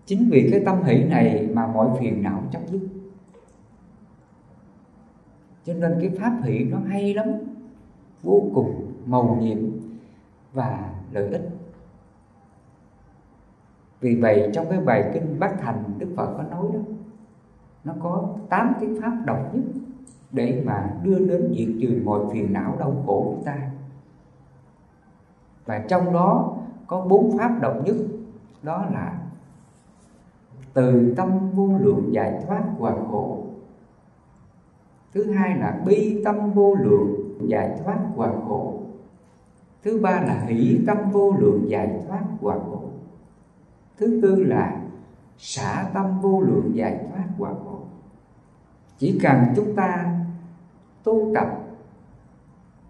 Chính 0.05 0.29
vì 0.31 0.49
cái 0.51 0.62
tâm 0.67 0.83
hỷ 0.83 1.05
này 1.05 1.49
mà 1.53 1.67
mọi 1.67 1.89
phiền 2.01 2.23
não 2.23 2.43
chấm 2.51 2.62
dứt. 2.67 2.81
Cho 5.65 5.75
nên 5.75 5.99
cái 6.01 6.11
pháp 6.21 6.41
hỷ 6.43 6.65
nó 6.65 6.79
hay 6.89 7.15
lắm, 7.15 7.27
vô 8.23 8.43
cùng 8.55 8.93
màu 9.07 9.39
nhiệm 9.41 9.59
và 10.53 10.93
lợi 11.12 11.29
ích. 11.29 11.49
Vì 14.01 14.15
vậy 14.15 14.51
trong 14.55 14.67
cái 14.71 14.81
bài 14.81 15.11
kinh 15.15 15.39
bát 15.39 15.55
thành 15.61 15.85
đức 15.99 16.12
phật 16.17 16.35
có 16.37 16.43
nói 16.43 16.67
đó, 16.75 16.81
nó 17.85 17.95
có 18.01 18.37
tám 18.49 18.73
cái 18.81 18.89
pháp 19.03 19.23
độc 19.27 19.55
nhất 19.55 19.82
để 20.33 20.62
mà 20.67 20.91
đưa 21.03 21.19
đến 21.19 21.55
diệt 21.59 21.69
trừ 21.81 22.01
mọi 22.05 22.21
phiền 22.33 22.53
não 22.53 22.77
đau 22.79 23.03
khổ 23.07 23.35
của 23.37 23.43
ta. 23.45 23.59
Và 25.65 25.79
trong 25.89 26.12
đó 26.12 26.57
có 26.87 27.07
bốn 27.07 27.39
pháp 27.39 27.61
độc 27.61 27.75
nhất, 27.85 27.97
đó 28.62 28.85
là 28.93 29.19
từ 30.75 31.15
tâm 31.17 31.51
vô 31.51 31.79
lượng 31.81 32.09
giải 32.12 32.45
thoát 32.47 32.62
quả 32.79 32.95
khổ. 33.11 33.45
Thứ 35.15 35.33
hai 35.33 35.59
là 35.59 35.81
bi 35.87 36.23
tâm 36.25 36.53
vô 36.53 36.75
lượng 36.75 37.39
giải 37.49 37.81
thoát 37.85 37.99
quả 38.17 38.33
khổ. 38.49 38.79
Thứ 39.85 40.01
ba 40.03 40.11
là 40.11 40.45
hỷ 40.47 40.81
tâm 40.87 40.97
vô 41.12 41.33
lượng 41.39 41.65
giải 41.69 42.01
thoát 42.09 42.25
quả 42.41 42.59
khổ. 42.59 42.83
Thứ 43.99 44.21
tư 44.23 44.45
là 44.45 44.81
xả 45.39 45.91
tâm 45.95 46.21
vô 46.21 46.41
lượng 46.41 46.71
giải 46.75 47.07
thoát 47.09 47.25
quả 47.39 47.51
khổ. 47.65 47.79
Chỉ 48.99 49.19
cần 49.23 49.39
chúng 49.57 49.75
ta 49.75 50.19
tu 51.04 51.32
tập 51.35 51.49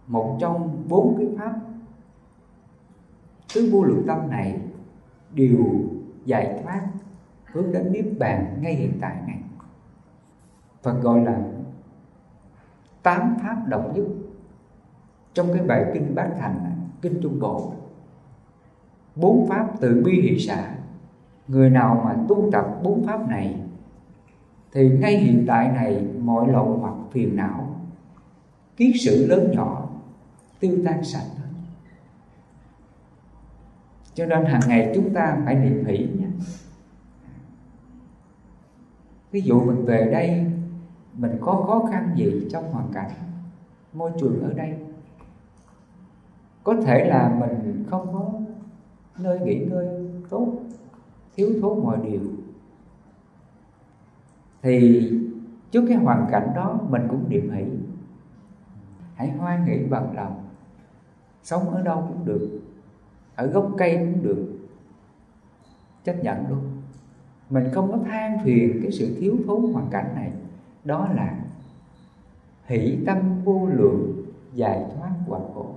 một 0.06 0.36
trong 0.40 0.84
bốn 0.88 1.16
cái 1.18 1.28
pháp 1.38 1.60
tứ 3.54 3.70
vô 3.72 3.82
lượng 3.82 4.04
tâm 4.06 4.30
này 4.30 4.60
đều 5.34 5.58
giải 6.24 6.60
thoát 6.62 6.88
hướng 7.44 7.72
đến 7.72 7.92
niết 7.92 8.04
bàn 8.18 8.58
ngay 8.60 8.74
hiện 8.74 8.92
tại 9.00 9.16
này. 9.26 9.38
Phật 10.82 11.00
gọi 11.02 11.24
là 11.24 11.42
tám 13.02 13.36
pháp 13.42 13.56
độc 13.66 13.96
nhất. 13.96 14.04
Trong 15.34 15.48
cái 15.54 15.66
bài 15.66 15.90
kinh 15.94 16.14
bát 16.14 16.30
thành, 16.40 16.72
kinh 17.02 17.20
trung 17.22 17.40
bộ, 17.40 17.72
bốn 19.16 19.46
pháp 19.48 19.68
từ 19.80 20.02
bi 20.04 20.20
hỷ 20.20 20.38
xả. 20.38 20.74
Người 21.48 21.70
nào 21.70 22.02
mà 22.04 22.16
tu 22.28 22.48
tập 22.52 22.66
bốn 22.82 23.06
pháp 23.06 23.28
này 23.28 23.60
thì 24.72 24.90
ngay 25.00 25.18
hiện 25.18 25.44
tại 25.48 25.68
này 25.68 26.06
mọi 26.18 26.52
lậu 26.52 26.78
hoặc 26.80 26.94
phiền 27.10 27.36
não 27.36 27.71
kiết 28.76 28.92
sự 29.00 29.26
lớn 29.26 29.50
nhỏ 29.52 29.88
tiêu 30.60 30.78
tan 30.84 31.04
sạch 31.04 31.26
hết 31.38 31.48
cho 34.14 34.26
nên 34.26 34.44
hàng 34.44 34.60
ngày 34.68 34.92
chúng 34.94 35.14
ta 35.14 35.38
phải 35.44 35.54
niệm 35.54 35.84
hỷ 35.84 36.08
nha 36.20 36.28
ví 39.32 39.40
dụ 39.40 39.60
mình 39.60 39.84
về 39.84 40.08
đây, 40.12 40.46
mình 41.16 41.32
có 41.40 41.64
khó 41.66 41.88
khăn 41.90 42.12
gì 42.16 42.48
trong 42.50 42.72
hoàn 42.72 42.92
cảnh, 42.92 43.10
môi 43.92 44.10
trường 44.20 44.42
ở 44.42 44.52
đây? 44.52 44.74
Có 46.64 46.74
thể 46.74 47.04
là 47.04 47.36
mình 47.40 47.84
không 47.90 48.12
có 48.12 48.32
nơi 49.18 49.40
nghỉ 49.40 49.58
ngơi 49.58 49.86
tốt, 50.28 50.52
thiếu 51.36 51.48
thốn 51.62 51.84
mọi 51.84 51.98
điều. 52.04 52.20
Thì 54.62 55.10
trước 55.70 55.84
cái 55.88 55.96
hoàn 55.96 56.26
cảnh 56.30 56.52
đó, 56.56 56.80
mình 56.88 57.02
cũng 57.10 57.28
niệm 57.28 57.50
hỷ 57.50 57.64
hãy 59.14 59.30
hoan 59.30 59.64
nghĩ 59.64 59.84
bằng 59.84 60.16
lòng. 60.16 60.44
Sống 61.42 61.70
ở 61.70 61.82
đâu 61.82 62.04
cũng 62.08 62.24
được 62.24 62.60
ở 63.34 63.46
gốc 63.46 63.70
cây 63.78 63.96
cũng 63.96 64.22
được. 64.22 64.58
Chấp 66.04 66.14
nhận 66.22 66.48
luôn. 66.48 66.82
Mình 67.50 67.68
không 67.72 67.92
có 67.92 67.98
than 68.10 68.44
phiền 68.44 68.80
cái 68.82 68.92
sự 68.92 69.16
thiếu 69.20 69.36
thốn 69.46 69.72
hoàn 69.72 69.88
cảnh 69.90 70.12
này. 70.14 70.32
Đó 70.84 71.08
là 71.14 71.40
hỷ 72.66 72.98
tâm 73.06 73.44
vô 73.44 73.68
lượng 73.72 74.24
giải 74.54 74.84
thoát 74.96 75.10
quả 75.26 75.40
khổ 75.54 75.74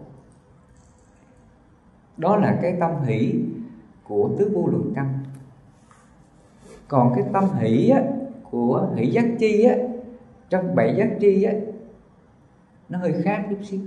đó 2.18 2.38
là 2.38 2.60
cái 2.62 2.76
tâm 2.80 2.92
hỷ 3.04 3.36
của 4.04 4.30
tứ 4.40 4.52
vô 4.54 4.68
lượng 4.68 4.94
tâm. 4.96 5.08
Còn 6.88 7.14
cái 7.16 7.26
tâm 7.34 7.44
hỷ 7.60 7.90
á, 7.90 8.02
của 8.52 8.90
hỷ 8.96 9.08
giác 9.08 9.26
chi 9.40 9.64
á 9.64 9.76
trong 10.50 10.76
bảy 10.76 10.96
giác 10.98 11.10
chi 11.20 11.44
á 11.44 11.54
nó 12.90 13.00
hơi 13.00 13.22
khác 13.24 13.46
chút 13.50 13.60
xíu. 13.64 13.82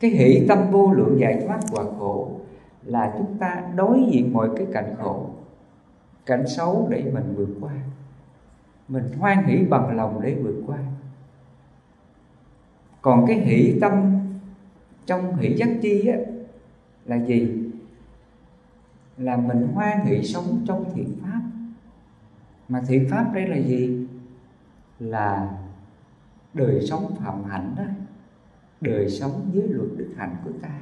Cái 0.00 0.10
hỷ 0.10 0.46
tâm 0.48 0.58
vô 0.70 0.92
lượng 0.92 1.18
giải 1.20 1.42
thoát 1.46 1.60
quả 1.70 1.84
khổ 1.98 2.40
là 2.84 3.14
chúng 3.18 3.38
ta 3.38 3.62
đối 3.74 4.04
diện 4.12 4.32
mọi 4.32 4.50
cái 4.56 4.66
cảnh 4.72 4.94
khổ, 4.98 5.30
cảnh 6.26 6.48
xấu 6.48 6.88
để 6.90 7.10
mình 7.14 7.34
vượt 7.36 7.48
qua. 7.60 7.72
Mình 8.88 9.04
hoan 9.18 9.44
hỷ 9.44 9.64
bằng 9.64 9.96
lòng 9.96 10.20
để 10.22 10.34
vượt 10.34 10.62
qua. 10.66 10.78
Còn 13.02 13.24
cái 13.26 13.36
hỷ 13.36 13.78
tâm 13.80 14.20
trong 15.06 15.36
hỷ 15.36 15.56
giác 15.56 15.68
chi 15.82 16.06
á, 16.06 16.18
là 17.04 17.16
gì? 17.16 17.70
Là 19.18 19.36
mình 19.36 19.68
hoan 19.74 20.06
hỷ 20.06 20.22
sống 20.22 20.64
trong 20.66 20.84
thiện 20.94 21.16
pháp. 21.22 21.40
Mà 22.68 22.82
thiện 22.88 23.08
pháp 23.10 23.30
đây 23.34 23.48
là 23.48 23.56
gì? 23.56 24.03
Là 24.98 25.58
đời 26.54 26.86
sống 26.86 27.14
phạm 27.18 27.44
hạnh 27.44 27.74
đó, 27.76 27.84
đời 28.80 29.08
sống 29.08 29.50
dưới 29.52 29.68
luật 29.68 29.88
đức 29.96 30.14
hạnh 30.16 30.36
của 30.44 30.50
ta. 30.62 30.80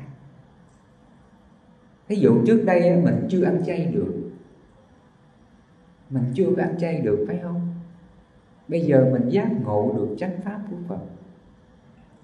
Ví 2.09 2.17
dụ 2.17 2.45
trước 2.47 2.63
đây 2.67 3.03
mình 3.03 3.27
chưa 3.31 3.45
ăn 3.45 3.63
chay 3.67 3.87
được. 3.87 4.31
Mình 6.11 6.33
chưa 6.35 6.57
ăn 6.57 6.75
chay 6.79 7.01
được, 7.01 7.25
phải 7.29 7.39
không? 7.43 7.75
Bây 8.69 8.81
giờ 8.81 9.09
mình 9.13 9.29
giác 9.29 9.49
ngộ 9.63 9.93
được 9.97 10.17
chánh 10.19 10.41
pháp 10.45 10.61
của 10.71 10.77
phật. 10.89 11.01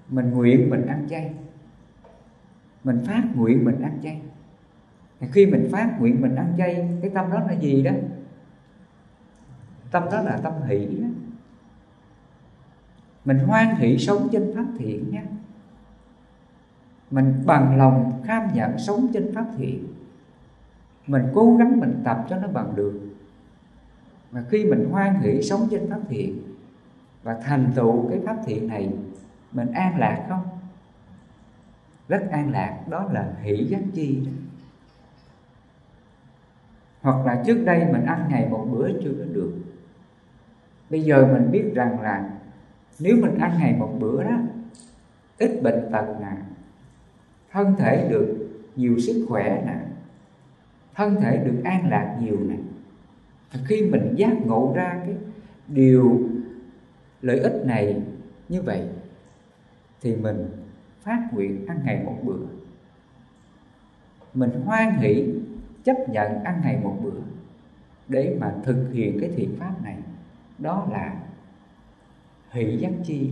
Mình 0.08 0.30
nguyện 0.30 0.70
mình 0.70 0.86
ăn 0.86 1.06
chay. 1.10 1.34
Mình 2.84 3.02
phát 3.06 3.22
nguyện 3.34 3.64
mình 3.64 3.80
ăn 3.82 3.98
chay. 4.02 4.22
Khi 5.32 5.46
mình 5.46 5.68
phát 5.72 5.96
nguyện 6.00 6.20
mình 6.20 6.34
ăn 6.34 6.54
chay, 6.58 6.98
cái 7.02 7.10
tâm 7.14 7.30
đó 7.30 7.40
là 7.40 7.52
gì 7.52 7.82
đó? 7.82 7.92
Tâm 9.90 10.04
đó 10.12 10.22
là 10.22 10.36
tâm 10.36 10.52
hỷ 10.66 10.86
đó 10.86 11.08
mình 13.28 13.38
hoan 13.38 13.76
hỷ 13.76 13.98
sống 13.98 14.28
trên 14.32 14.52
pháp 14.54 14.64
thiện 14.78 15.10
nhé. 15.10 15.22
Mình 17.10 17.34
bằng 17.46 17.76
lòng 17.76 18.22
kham 18.24 18.42
nhận 18.54 18.78
sống 18.78 19.08
trên 19.12 19.34
pháp 19.34 19.46
thiện. 19.56 19.88
Mình 21.06 21.22
cố 21.34 21.56
gắng 21.56 21.80
mình 21.80 22.00
tập 22.04 22.26
cho 22.28 22.36
nó 22.36 22.48
bằng 22.48 22.76
được. 22.76 23.00
Mà 24.32 24.44
khi 24.50 24.64
mình 24.64 24.88
hoan 24.90 25.14
hỷ 25.20 25.42
sống 25.42 25.68
trên 25.70 25.90
pháp 25.90 26.00
thiện 26.08 26.42
và 27.22 27.40
thành 27.44 27.72
tựu 27.74 28.08
cái 28.10 28.20
pháp 28.26 28.36
thiện 28.46 28.68
này, 28.68 28.92
mình 29.52 29.72
an 29.72 29.98
lạc 29.98 30.26
không? 30.28 30.48
Rất 32.08 32.30
an 32.30 32.50
lạc, 32.50 32.80
đó 32.88 33.08
là 33.12 33.32
hỷ 33.42 33.64
giác 33.64 33.82
chi 33.94 34.28
hoặc 37.00 37.26
là 37.26 37.42
trước 37.46 37.62
đây 37.64 37.92
mình 37.92 38.04
ăn 38.04 38.26
ngày 38.28 38.48
một 38.48 38.68
bữa 38.72 38.88
chưa 39.02 39.12
có 39.18 39.24
được. 39.32 39.52
Bây 40.90 41.02
giờ 41.02 41.28
mình 41.32 41.50
biết 41.50 41.72
rằng 41.74 42.00
là 42.00 42.37
nếu 43.00 43.16
mình 43.16 43.38
ăn 43.38 43.56
ngày 43.58 43.76
một 43.78 43.96
bữa 43.98 44.22
đó, 44.22 44.38
ít 45.38 45.62
bệnh 45.62 45.88
tật 45.92 46.06
nè, 46.20 46.36
thân 47.50 47.74
thể 47.78 48.08
được 48.10 48.48
nhiều 48.76 48.98
sức 48.98 49.26
khỏe 49.28 49.62
nè, 49.66 49.76
thân 50.94 51.16
thể 51.20 51.36
được 51.44 51.60
an 51.64 51.88
lạc 51.90 52.18
nhiều 52.20 52.38
nè 52.40 52.56
khi 53.64 53.82
mình 53.82 54.14
giác 54.16 54.46
ngộ 54.46 54.72
ra 54.76 55.00
cái 55.06 55.16
điều 55.68 56.20
lợi 57.22 57.38
ích 57.38 57.62
này 57.64 58.02
như 58.48 58.62
vậy, 58.62 58.88
thì 60.02 60.16
mình 60.16 60.46
phát 61.02 61.28
nguyện 61.32 61.66
ăn 61.66 61.80
ngày 61.84 62.02
một 62.04 62.18
bữa. 62.22 62.46
Mình 64.34 64.50
hoan 64.64 64.92
hỷ 64.98 65.24
chấp 65.84 65.96
nhận 66.08 66.44
ăn 66.44 66.60
ngày 66.64 66.80
một 66.82 66.98
bữa 67.02 67.20
để 68.08 68.36
mà 68.40 68.54
thực 68.64 68.90
hiện 68.92 69.18
cái 69.20 69.30
thiện 69.36 69.56
pháp 69.58 69.82
này. 69.82 69.96
Đó 70.58 70.86
là 70.90 71.16
hỷ 72.50 72.76
giác 72.76 72.92
chi. 73.04 73.30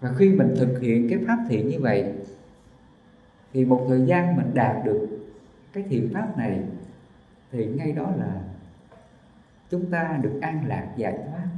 Và 0.00 0.12
khi 0.16 0.32
mình 0.32 0.54
thực 0.58 0.78
hiện 0.80 1.06
cái 1.10 1.18
pháp 1.26 1.38
thiện 1.48 1.68
như 1.68 1.80
vậy, 1.80 2.12
thì 3.52 3.64
một 3.64 3.84
thời 3.88 4.06
gian 4.06 4.36
mình 4.36 4.50
đạt 4.54 4.84
được 4.84 5.08
cái 5.72 5.84
thiện 5.88 6.10
pháp 6.14 6.38
này, 6.38 6.62
thì 7.50 7.66
ngay 7.66 7.92
đó 7.92 8.10
là 8.16 8.40
chúng 9.70 9.90
ta 9.90 10.18
được 10.22 10.38
an 10.42 10.66
lạc 10.66 10.92
giải 10.96 11.18
thoát. 11.30 11.48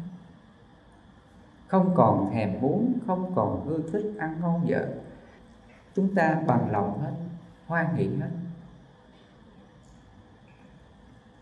Không 1.67 1.93
còn 1.95 2.31
thèm 2.33 2.61
muốn, 2.61 2.99
không 3.07 3.33
còn 3.35 3.67
ưa 3.69 3.81
thích, 3.93 4.13
ăn 4.19 4.41
ngon 4.41 4.69
dở 4.69 4.87
chúng 5.95 6.15
ta 6.15 6.43
bằng 6.47 6.71
lòng 6.71 7.01
hết, 7.01 7.13
hoan 7.67 7.97
hỷ 7.97 8.07
hết. 8.07 8.31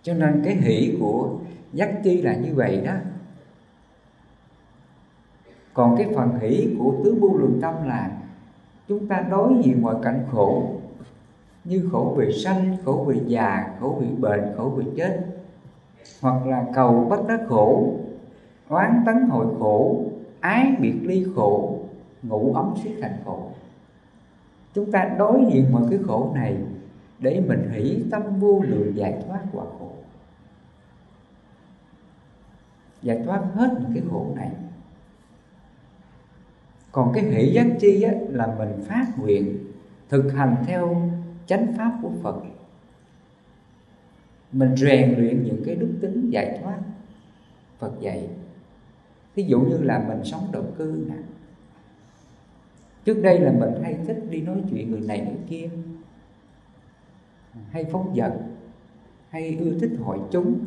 Cho 0.02 0.14
nên 0.14 0.42
cái 0.45 0.54
hỷ 0.54 0.97
của 1.00 1.38
giác 1.73 2.00
chi 2.05 2.23
là 2.23 2.37
như 2.37 2.55
vậy 2.55 2.83
đó. 2.87 2.93
Còn 5.75 5.97
cái 5.97 6.09
phần 6.17 6.38
hỷ 6.41 6.69
của 6.79 6.95
tứ 7.05 7.14
bu 7.21 7.38
lượng 7.38 7.59
tâm 7.62 7.75
là 7.87 8.11
chúng 8.88 9.07
ta 9.07 9.26
đối 9.31 9.52
diện 9.64 9.83
mọi 9.83 9.97
cảnh 10.02 10.25
khổ, 10.33 10.73
như 11.64 11.88
khổ 11.93 12.14
về 12.19 12.33
sanh, 12.33 12.76
khổ 12.85 13.05
về 13.09 13.21
già, 13.26 13.71
khổ 13.81 13.99
về 14.00 14.07
bệnh, 14.19 14.55
khổ 14.57 14.69
về 14.76 14.85
chết, 14.97 15.26
hoặc 16.21 16.47
là 16.47 16.64
cầu 16.75 17.07
bất 17.11 17.29
đắc 17.29 17.41
khổ, 17.49 17.95
oán 18.69 19.02
tấn 19.07 19.17
hội 19.29 19.47
khổ, 19.59 20.05
ái 20.41 20.75
biệt 20.81 20.95
ly 21.02 21.26
khổ, 21.37 21.79
ngủ 22.23 22.52
ấm 22.55 22.75
siết 22.83 22.93
thành 23.00 23.17
khổ. 23.25 23.43
Chúng 24.75 24.93
ta 24.93 25.11
đối 25.19 25.45
diện 25.52 25.73
mọi 25.73 25.83
cái 25.91 25.99
khổ 26.07 26.31
này 26.35 26.57
để 27.19 27.43
mình 27.49 27.71
hỷ 27.73 28.02
tâm 28.11 28.23
vô 28.41 28.61
lượng 28.62 28.97
giải 28.97 29.23
thoát 29.26 29.41
quả 29.52 29.64
khổ. 29.79 29.91
Giải 33.02 33.23
thoát 33.25 33.42
hết 33.54 33.76
những 33.80 33.90
cái 33.94 34.02
khổ 34.11 34.32
này. 34.37 34.50
Còn 36.92 37.12
cái 37.14 37.25
hỷ 37.25 37.52
giác 37.52 37.66
chi 37.80 38.02
á, 38.02 38.12
là 38.28 38.54
mình 38.59 38.82
phát 38.85 39.06
nguyện 39.18 39.59
thực 40.09 40.32
hành 40.32 40.56
theo 40.66 41.11
chánh 41.47 41.75
pháp 41.76 41.99
của 42.02 42.11
phật. 42.23 42.37
Mình 44.52 44.76
rèn 44.76 45.14
luyện 45.18 45.44
những 45.44 45.62
cái 45.66 45.75
đức 45.75 45.94
tính 46.00 46.30
giải 46.30 46.59
thoát. 46.62 46.78
Phật 47.78 47.92
dạy 48.00 48.28
ví 49.35 49.44
dụ 49.44 49.60
như 49.60 49.78
là 49.82 50.04
mình 50.08 50.25
sống 50.25 50.49
động 50.52 50.73
cư 50.78 51.04
nè. 51.08 51.17
Trước 53.04 53.23
đây 53.23 53.41
là 53.41 53.52
mình 53.52 53.82
hay 53.82 53.99
thích 54.06 54.23
đi 54.30 54.41
nói 54.41 54.62
chuyện 54.71 54.91
người 54.91 55.00
này 55.00 55.21
người 55.21 55.41
kia 55.49 55.71
hay 57.71 57.84
phóng 57.84 58.15
dật 58.17 58.32
hay 59.28 59.56
ưa 59.56 59.78
thích 59.78 59.91
hội 60.00 60.19
chúng 60.30 60.58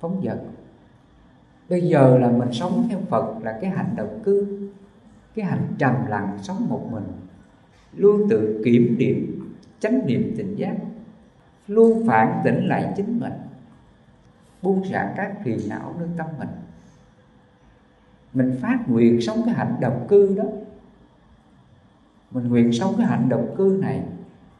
phóng 0.00 0.22
dật 0.24 0.38
bây 1.72 1.80
giờ 1.80 2.18
là 2.18 2.30
mình 2.30 2.52
sống 2.52 2.86
theo 2.88 2.98
phật 3.08 3.42
là 3.42 3.58
cái 3.60 3.70
hành 3.70 3.96
động 3.96 4.20
cư 4.24 4.68
cái 5.34 5.44
hành 5.44 5.74
trầm 5.78 5.94
lặng 6.08 6.38
sống 6.42 6.68
một 6.68 6.88
mình. 6.90 7.04
Luôn 7.96 8.28
tự 8.30 8.62
kiểm 8.64 8.96
điểm, 8.98 9.48
chánh 9.80 10.06
niệm 10.06 10.34
tỉnh 10.36 10.56
giác, 10.56 10.76
luôn 11.66 12.06
phản 12.06 12.40
tỉnh 12.44 12.66
lại 12.68 12.92
chính 12.96 13.20
mình, 13.20 13.32
buông 14.62 14.84
xả 14.84 15.12
các 15.16 15.32
phiền 15.44 15.58
não 15.68 15.94
nơi 15.98 16.08
tâm 16.16 16.26
mình. 16.38 16.48
Mình 18.32 18.56
phát 18.60 18.78
nguyện 18.86 19.20
sống 19.20 19.42
cái 19.46 19.54
hạnh 19.54 19.76
độc 19.80 20.08
cư 20.08 20.34
đó. 20.36 20.44
Mình 22.30 22.48
nguyện 22.48 22.72
sống 22.72 22.94
cái 22.98 23.06
hạnh 23.06 23.28
độc 23.28 23.44
cư 23.56 23.78
này, 23.82 24.02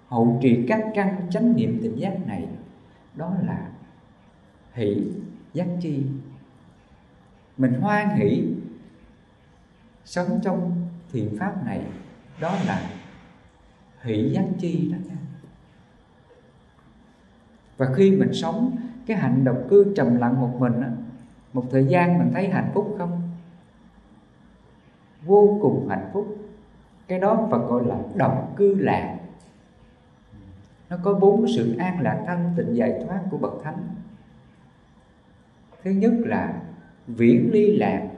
hậu 0.09 0.39
trì 0.43 0.65
các 0.69 0.85
căn 0.95 1.27
chánh 1.31 1.57
niệm 1.57 1.79
tỉnh 1.83 1.99
giác 1.99 2.27
này, 2.27 2.49
đó 3.15 3.35
là 3.47 3.69
hỷ 4.73 5.03
giác 5.53 5.67
chi 5.81 6.03
mình 7.63 7.81
hoan 7.81 8.09
hỷ 8.09 8.45
sống 10.05 10.41
trong 10.43 10.87
thiện 11.13 11.37
pháp 11.39 11.65
này. 11.67 11.81
Đó 12.41 12.57
là 12.67 12.91
hỷ 14.03 14.33
giác 14.33 14.45
chi 14.59 14.93
đó 14.93 14.99
nha. 15.09 15.17
Và 17.77 17.95
khi 17.97 18.11
mình 18.11 18.33
sống 18.33 18.77
cái 19.07 19.17
hạnh 19.17 19.45
độc 19.45 19.59
cư 19.71 19.95
trầm 19.97 20.17
lặng 20.17 20.41
một 20.41 20.57
mình 20.59 20.81
á, 20.81 20.91
một 21.53 21.65
thời 21.71 21.87
gian 21.87 22.19
mình 22.19 22.31
thấy 22.35 22.49
hạnh 22.49 22.71
phúc 22.75 22.95
không? 22.99 23.23
Vô 25.25 25.59
cùng 25.63 25.89
hạnh 25.89 26.11
phúc. 26.13 26.37
Cái 27.09 27.21
đó 27.21 27.49
Phật 27.51 27.69
gọi 27.69 27.87
là 27.87 27.99
độc 28.15 28.53
cư 28.57 28.75
lạc. 28.75 29.19
Nó 30.91 30.97
có 31.03 31.15
bốn 31.15 31.47
sự 31.57 31.77
an 31.79 32.01
lạc 32.01 32.25
thanh 32.27 32.55
tịnh 32.57 32.77
giải 32.77 33.05
thoát 33.07 33.21
của 33.31 33.39
bậc 33.39 33.53
thánh. 33.65 33.89
Thứ 35.85 35.91
nhất 35.91 36.13
là 36.17 36.63
viễn 37.07 37.51
ly 37.53 37.77
lạc. 37.77 38.09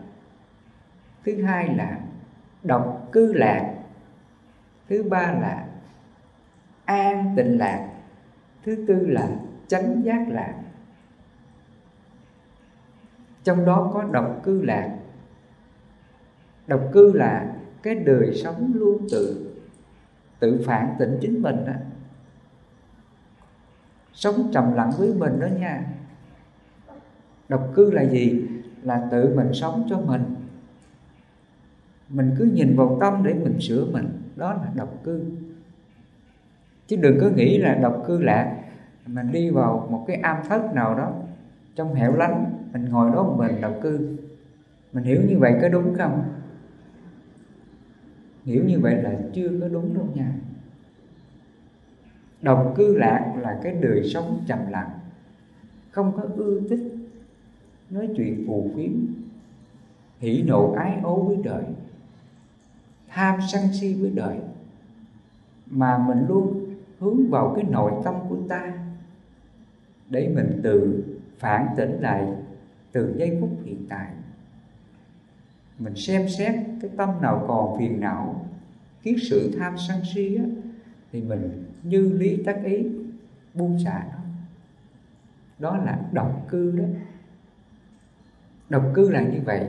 Thứ 1.24 1.42
hai 1.42 1.74
là 1.74 2.00
độc 2.62 3.08
cư 3.12 3.32
lạc. 3.32 3.74
Thứ 4.88 5.02
ba 5.02 5.32
là 5.32 5.66
an 6.84 7.34
tịnh 7.36 7.58
lạc. 7.58 7.90
Thứ 8.64 8.84
tư 8.88 9.06
là 9.06 9.28
chánh 9.68 10.02
giác 10.04 10.28
lạc. 10.28 10.54
Trong 13.44 13.64
đó 13.64 13.90
có 13.94 14.02
độc 14.02 14.40
cư 14.42 14.62
lạc. 14.62 14.96
Độc 16.66 16.80
cư 16.92 17.12
là 17.12 17.56
cái 17.82 17.94
đời 17.94 18.34
sống 18.34 18.72
luôn 18.74 19.06
tự 19.10 19.50
tự 20.38 20.62
phản 20.66 20.94
tỉnh 20.98 21.18
chính 21.20 21.42
mình 21.42 21.64
đó 21.66 21.72
sống 24.12 24.50
trầm 24.52 24.74
lặng 24.74 24.90
với 24.98 25.14
mình 25.14 25.40
đó 25.40 25.46
nha. 25.46 25.84
Độc 27.48 27.72
cư 27.74 27.90
là 27.90 28.04
gì? 28.04 28.48
Là 28.84 29.08
tự 29.10 29.34
mình 29.36 29.52
sống 29.52 29.86
cho 29.90 30.00
mình. 30.00 30.22
Mình 32.08 32.34
cứ 32.38 32.44
nhìn 32.44 32.76
vào 32.76 32.98
tâm 33.00 33.22
để 33.24 33.34
mình 33.34 33.60
sửa 33.60 33.84
mình, 33.92 34.08
đó 34.36 34.52
là 34.52 34.70
độc 34.74 35.00
cư. 35.04 35.22
Chứ 36.86 36.96
đừng 36.96 37.18
có 37.20 37.28
nghĩ 37.36 37.58
là 37.58 37.74
độc 37.74 38.04
cư 38.06 38.18
lạc 38.18 38.56
mình 39.06 39.32
đi 39.32 39.50
vào 39.50 39.88
một 39.90 40.04
cái 40.06 40.16
am 40.16 40.36
thất 40.48 40.74
nào 40.74 40.94
đó, 40.94 41.12
trong 41.74 41.94
hẻo 41.94 42.16
lánh, 42.16 42.44
mình 42.72 42.84
ngồi 42.84 43.10
đó 43.10 43.22
một 43.22 43.36
mình 43.38 43.60
độc 43.60 43.74
cư. 43.82 44.16
Mình 44.92 45.04
hiểu 45.04 45.22
như 45.28 45.38
vậy 45.38 45.58
có 45.62 45.68
đúng 45.68 45.94
không? 45.94 46.24
Hiểu 48.44 48.64
như 48.64 48.80
vậy 48.80 49.02
là 49.02 49.12
chưa 49.32 49.48
có 49.60 49.68
đúng 49.68 49.94
đâu 49.94 50.08
nha. 50.14 50.32
Độc 52.42 52.74
cư 52.76 52.96
lạc 52.96 53.34
là 53.38 53.60
cái 53.62 53.74
đời 53.80 54.02
sống 54.14 54.44
trầm 54.46 54.58
lặng, 54.70 54.90
không 55.90 56.12
có 56.16 56.22
ưa 56.36 56.60
thích 56.68 56.93
nói 57.90 58.08
chuyện 58.16 58.44
phù 58.46 58.70
phiếm 58.76 58.92
hỉ 60.18 60.42
nộ 60.42 60.72
ái 60.72 61.00
ố 61.02 61.22
với 61.22 61.36
đời 61.44 61.64
tham 63.08 63.40
sân 63.52 63.62
si 63.72 63.94
với 63.94 64.10
đời 64.10 64.38
mà 65.66 65.98
mình 65.98 66.26
luôn 66.28 66.74
hướng 66.98 67.30
vào 67.30 67.52
cái 67.56 67.64
nội 67.64 67.92
tâm 68.04 68.14
của 68.28 68.38
ta 68.48 68.72
để 70.10 70.32
mình 70.34 70.60
tự 70.62 71.04
phản 71.38 71.66
tỉnh 71.76 72.00
lại 72.00 72.32
từ 72.92 73.14
giây 73.16 73.38
phút 73.40 73.50
hiện 73.64 73.86
tại. 73.88 74.08
Mình 75.78 75.96
xem 75.96 76.28
xét 76.28 76.54
cái 76.80 76.90
tâm 76.96 77.10
nào 77.22 77.44
còn 77.48 77.78
phiền 77.78 78.00
não 78.00 78.46
kiết 79.02 79.16
sự 79.30 79.52
tham 79.58 79.74
sân 79.88 80.00
si 80.14 80.36
á, 80.36 80.44
thì 81.12 81.22
mình 81.22 81.64
như 81.82 82.12
lý 82.12 82.42
tác 82.44 82.64
ý 82.64 82.86
buông 83.54 83.78
xả 83.84 84.06
nó. 84.12 84.18
Đó 85.58 85.76
là 85.76 86.00
động 86.12 86.40
cư 86.48 86.70
đó 86.70 86.84
độc 88.74 88.84
cư 88.94 89.10
là 89.10 89.22
như 89.22 89.40
vậy. 89.44 89.66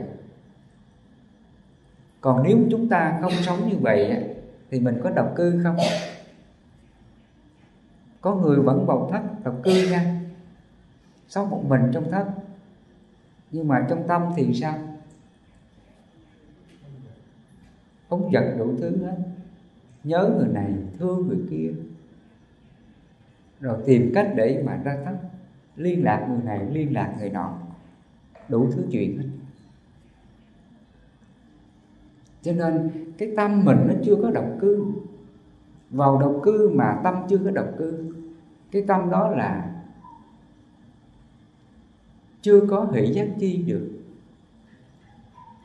Còn 2.20 2.42
nếu 2.42 2.58
chúng 2.70 2.88
ta 2.88 3.18
không 3.20 3.32
sống 3.32 3.68
như 3.68 3.76
vậy 3.80 4.24
thì 4.70 4.80
mình 4.80 5.00
có 5.02 5.10
độc 5.10 5.32
cư 5.36 5.60
không? 5.64 5.76
Có 8.20 8.34
người 8.34 8.56
vẫn 8.56 8.86
bầu 8.86 9.08
thất, 9.12 9.22
độc 9.44 9.54
cư 9.62 9.88
nha. 9.90 10.20
Sống 11.28 11.50
một 11.50 11.64
mình 11.68 11.82
trong 11.92 12.10
thất. 12.10 12.26
Nhưng 13.50 13.68
mà 13.68 13.86
trong 13.88 14.08
tâm 14.08 14.22
thì 14.36 14.54
sao? 14.54 14.78
Phóng 18.08 18.30
vật 18.32 18.54
đủ 18.58 18.74
thứ 18.78 18.96
hết. 19.04 19.16
Nhớ 20.04 20.30
người 20.38 20.48
này, 20.48 20.72
thương 20.98 21.28
người 21.28 21.40
kia. 21.50 21.72
Rồi 23.60 23.78
tìm 23.86 24.12
cách 24.14 24.32
để 24.36 24.62
mà 24.66 24.80
ra 24.84 24.98
thất. 25.04 25.16
Liên 25.76 26.04
lạc 26.04 26.26
người 26.28 26.42
này, 26.44 26.66
liên 26.70 26.94
lạc 26.94 27.14
người 27.18 27.30
nọ 27.30 27.58
đủ 28.48 28.68
thứ 28.72 28.82
chuyện 28.90 29.18
hết. 29.18 29.28
Cho 32.42 32.52
nên 32.52 32.90
cái 33.18 33.32
tâm 33.36 33.64
mình 33.64 33.78
nó 33.86 33.94
chưa 34.04 34.16
có 34.22 34.30
động 34.30 34.58
cư. 34.60 34.84
Vào 35.90 36.18
động 36.20 36.40
cư 36.42 36.70
mà 36.74 37.00
tâm 37.04 37.14
chưa 37.28 37.38
có 37.38 37.50
động 37.50 37.74
cư, 37.78 38.12
cái 38.70 38.84
tâm 38.88 39.10
đó 39.10 39.28
là 39.28 39.72
chưa 42.42 42.60
có 42.70 42.86
hỷ 42.92 43.12
giác 43.12 43.28
chi 43.38 43.56
được. 43.56 43.90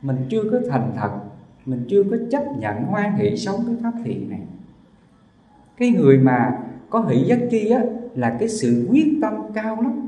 Mình 0.02 0.16
chưa 0.30 0.42
có 0.50 0.60
thành 0.70 0.92
thật, 0.96 1.20
mình 1.66 1.84
chưa 1.88 2.02
có 2.10 2.16
chấp 2.30 2.44
nhận 2.58 2.82
hoan 2.82 3.16
hỷ 3.16 3.36
sống 3.36 3.64
cái 3.66 3.76
pháp 3.82 3.92
thiện 4.04 4.30
này. 4.30 4.42
Cái 5.76 5.90
người 5.90 6.18
mà 6.18 6.58
có 6.90 7.00
hỷ 7.00 7.24
giác 7.24 7.38
chi 7.50 7.70
á, 7.70 7.82
là 8.14 8.36
cái 8.40 8.48
sự 8.48 8.88
quyết 8.90 9.18
tâm 9.22 9.34
cao 9.54 9.82
lắm 9.82 10.01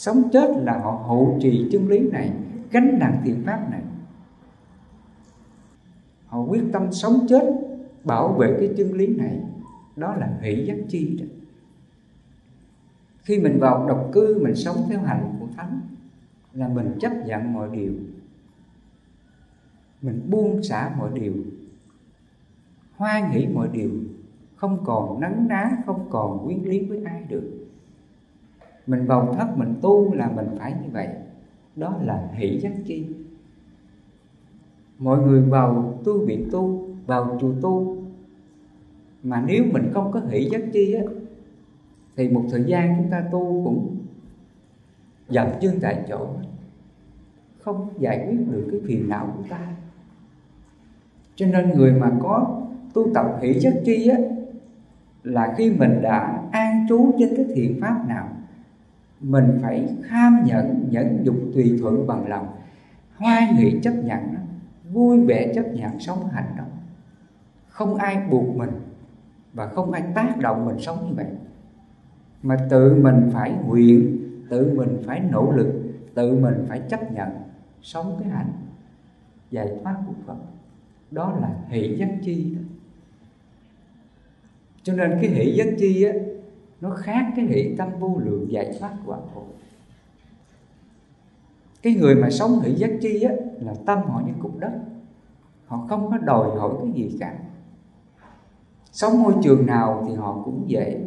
sống 0.00 0.28
chết 0.32 0.50
là 0.56 0.78
họ 0.78 0.90
hộ 0.90 1.38
trì 1.40 1.68
chân 1.72 1.88
lý 1.88 1.98
này, 1.98 2.32
gánh 2.70 2.98
nặng 2.98 3.20
thiện 3.24 3.42
pháp 3.46 3.70
này. 3.70 3.82
Họ 6.26 6.40
quyết 6.40 6.62
tâm 6.72 6.92
sống 6.92 7.26
chết, 7.28 7.42
bảo 8.04 8.28
vệ 8.28 8.56
cái 8.60 8.70
chân 8.76 8.92
lý 8.92 9.06
này. 9.06 9.40
Đó 9.96 10.14
là 10.14 10.38
hỷ 10.40 10.64
giác 10.66 10.76
chi 10.88 11.18
đó. 11.20 11.26
Khi 13.22 13.38
mình 13.38 13.58
vào 13.60 13.86
độc 13.88 14.10
cư, 14.12 14.40
mình 14.42 14.54
sống 14.54 14.76
theo 14.88 15.00
hành 15.00 15.34
của 15.40 15.46
thánh, 15.56 15.80
là 16.52 16.68
mình 16.68 16.98
chấp 17.00 17.12
nhận 17.26 17.52
mọi 17.52 17.68
điều. 17.72 17.92
Mình 20.02 20.30
buông 20.30 20.62
xả 20.62 20.94
mọi 20.98 21.10
điều. 21.14 21.34
Hoan 22.96 23.30
hỷ 23.30 23.46
mọi 23.46 23.68
điều. 23.72 23.90
Không 24.56 24.84
còn 24.84 25.20
nắng 25.20 25.46
ná, 25.48 25.70
không 25.86 26.06
còn 26.10 26.44
quyến 26.46 26.62
lý 26.62 26.84
với 26.84 27.04
ai 27.04 27.24
được 27.28 27.59
mình 28.86 29.06
vào 29.06 29.34
thất 29.34 29.58
mình 29.58 29.74
tu 29.82 30.14
là 30.14 30.30
mình 30.36 30.46
phải 30.58 30.72
như 30.72 30.88
vậy. 30.92 31.08
Đó 31.76 31.98
là 32.02 32.28
hỷ 32.32 32.58
giác 32.60 32.72
chi. 32.86 33.06
Mọi 34.98 35.18
người 35.18 35.42
vào 35.42 35.98
tu 36.04 36.26
viện 36.26 36.48
tu, 36.52 36.88
vào 37.06 37.38
chùa 37.40 37.52
tu. 37.62 37.96
Mà 39.22 39.44
nếu 39.46 39.64
mình 39.72 39.90
không 39.92 40.12
có 40.12 40.20
hỷ 40.28 40.48
giác 40.50 40.60
chi 40.72 40.92
á, 40.94 41.02
thì 42.16 42.28
một 42.28 42.44
thời 42.50 42.64
gian 42.64 42.94
chúng 42.98 43.10
ta 43.10 43.24
tu 43.32 43.62
cũng 43.64 43.96
dậm 45.28 45.46
chân 45.60 45.78
tại 45.82 46.04
chỗ. 46.08 46.28
Không 47.60 47.88
giải 47.98 48.26
quyết 48.28 48.38
được 48.50 48.68
cái 48.70 48.80
phiền 48.84 49.08
não 49.08 49.34
của 49.36 49.44
ta. 49.48 49.66
Cho 51.34 51.46
nên 51.46 51.70
người 51.70 51.92
mà 51.92 52.12
có 52.20 52.62
tu 52.94 53.14
tập 53.14 53.38
hỷ 53.42 53.58
giác 53.58 53.74
chi 53.84 54.08
á, 54.08 54.18
là 55.22 55.54
khi 55.58 55.70
mình 55.70 56.02
đã 56.02 56.42
an 56.52 56.86
trú 56.88 57.12
trên 57.18 57.36
cái 57.36 57.46
thiện 57.54 57.80
pháp 57.80 58.04
nào 58.08 58.28
mình 59.20 59.58
phải 59.62 59.88
kham 60.02 60.44
nhẫn 60.44 60.88
nhẫn 60.90 61.20
dục 61.24 61.36
tùy 61.54 61.78
thuận 61.80 62.06
bằng 62.06 62.28
lòng. 62.28 62.46
Hoan 63.16 63.54
hỷ 63.54 63.80
chấp 63.82 63.94
nhận 64.04 64.18
vui 64.92 65.24
vẻ 65.24 65.52
chấp 65.54 65.64
nhận 65.74 66.00
sống 66.00 66.28
hành 66.32 66.54
động. 66.56 66.70
Không 67.68 67.94
ai 67.94 68.26
buộc 68.30 68.56
mình 68.56 68.70
và 69.52 69.66
không 69.66 69.92
ai 69.92 70.02
tác 70.14 70.38
động 70.38 70.64
mình 70.64 70.78
sống 70.78 71.06
như 71.08 71.14
vậy. 71.14 71.26
Mà 72.42 72.56
tự 72.70 72.94
mình 72.94 73.30
phải 73.32 73.52
nguyện, 73.66 74.18
tự 74.50 74.74
mình 74.76 75.02
phải 75.06 75.20
nỗ 75.20 75.52
lực, 75.52 75.72
tự 76.14 76.38
mình 76.38 76.54
phải 76.68 76.80
chấp 76.88 77.12
nhận 77.12 77.28
sống 77.82 78.16
cái 78.20 78.30
hạnh. 78.30 78.52
Giải 79.50 79.68
thoát 79.82 79.96
của 80.06 80.12
Phật. 80.26 80.36
Đó 81.10 81.38
là 81.40 81.54
hỷ 81.68 81.96
giác 81.96 82.10
chi 82.22 82.54
đó. 82.54 82.60
Cho 84.82 84.94
nên 84.94 85.18
cái 85.22 85.30
hỷ 85.30 85.52
giác 85.56 85.66
chi 85.78 86.02
á 86.02 86.12
nó 86.80 86.90
khác 86.90 87.32
cái 87.36 87.44
hỷ 87.44 87.74
tâm 87.76 87.88
vô 87.98 88.20
lượng 88.24 88.52
giải 88.52 88.76
thoát 88.78 88.96
của 89.04 89.12
quả 89.12 89.18
khổ 89.34 89.44
cái 91.82 91.94
người 91.94 92.14
mà 92.14 92.30
sống 92.30 92.60
hỷ 92.60 92.74
giác 92.74 92.90
chi 93.00 93.22
á, 93.22 93.32
là 93.60 93.74
tâm 93.86 93.98
họ 93.98 94.22
như 94.26 94.32
cục 94.42 94.58
đất. 94.58 94.72
Họ 95.66 95.86
không 95.88 96.10
có 96.10 96.18
đòi 96.18 96.58
hỏi 96.58 96.72
cái 96.82 96.92
gì 96.92 97.16
cả. 97.20 97.38
Sống 98.92 99.22
môi 99.22 99.34
trường 99.42 99.66
nào 99.66 100.04
thì 100.08 100.14
họ 100.14 100.42
cũng 100.44 100.64
dễ 100.66 101.00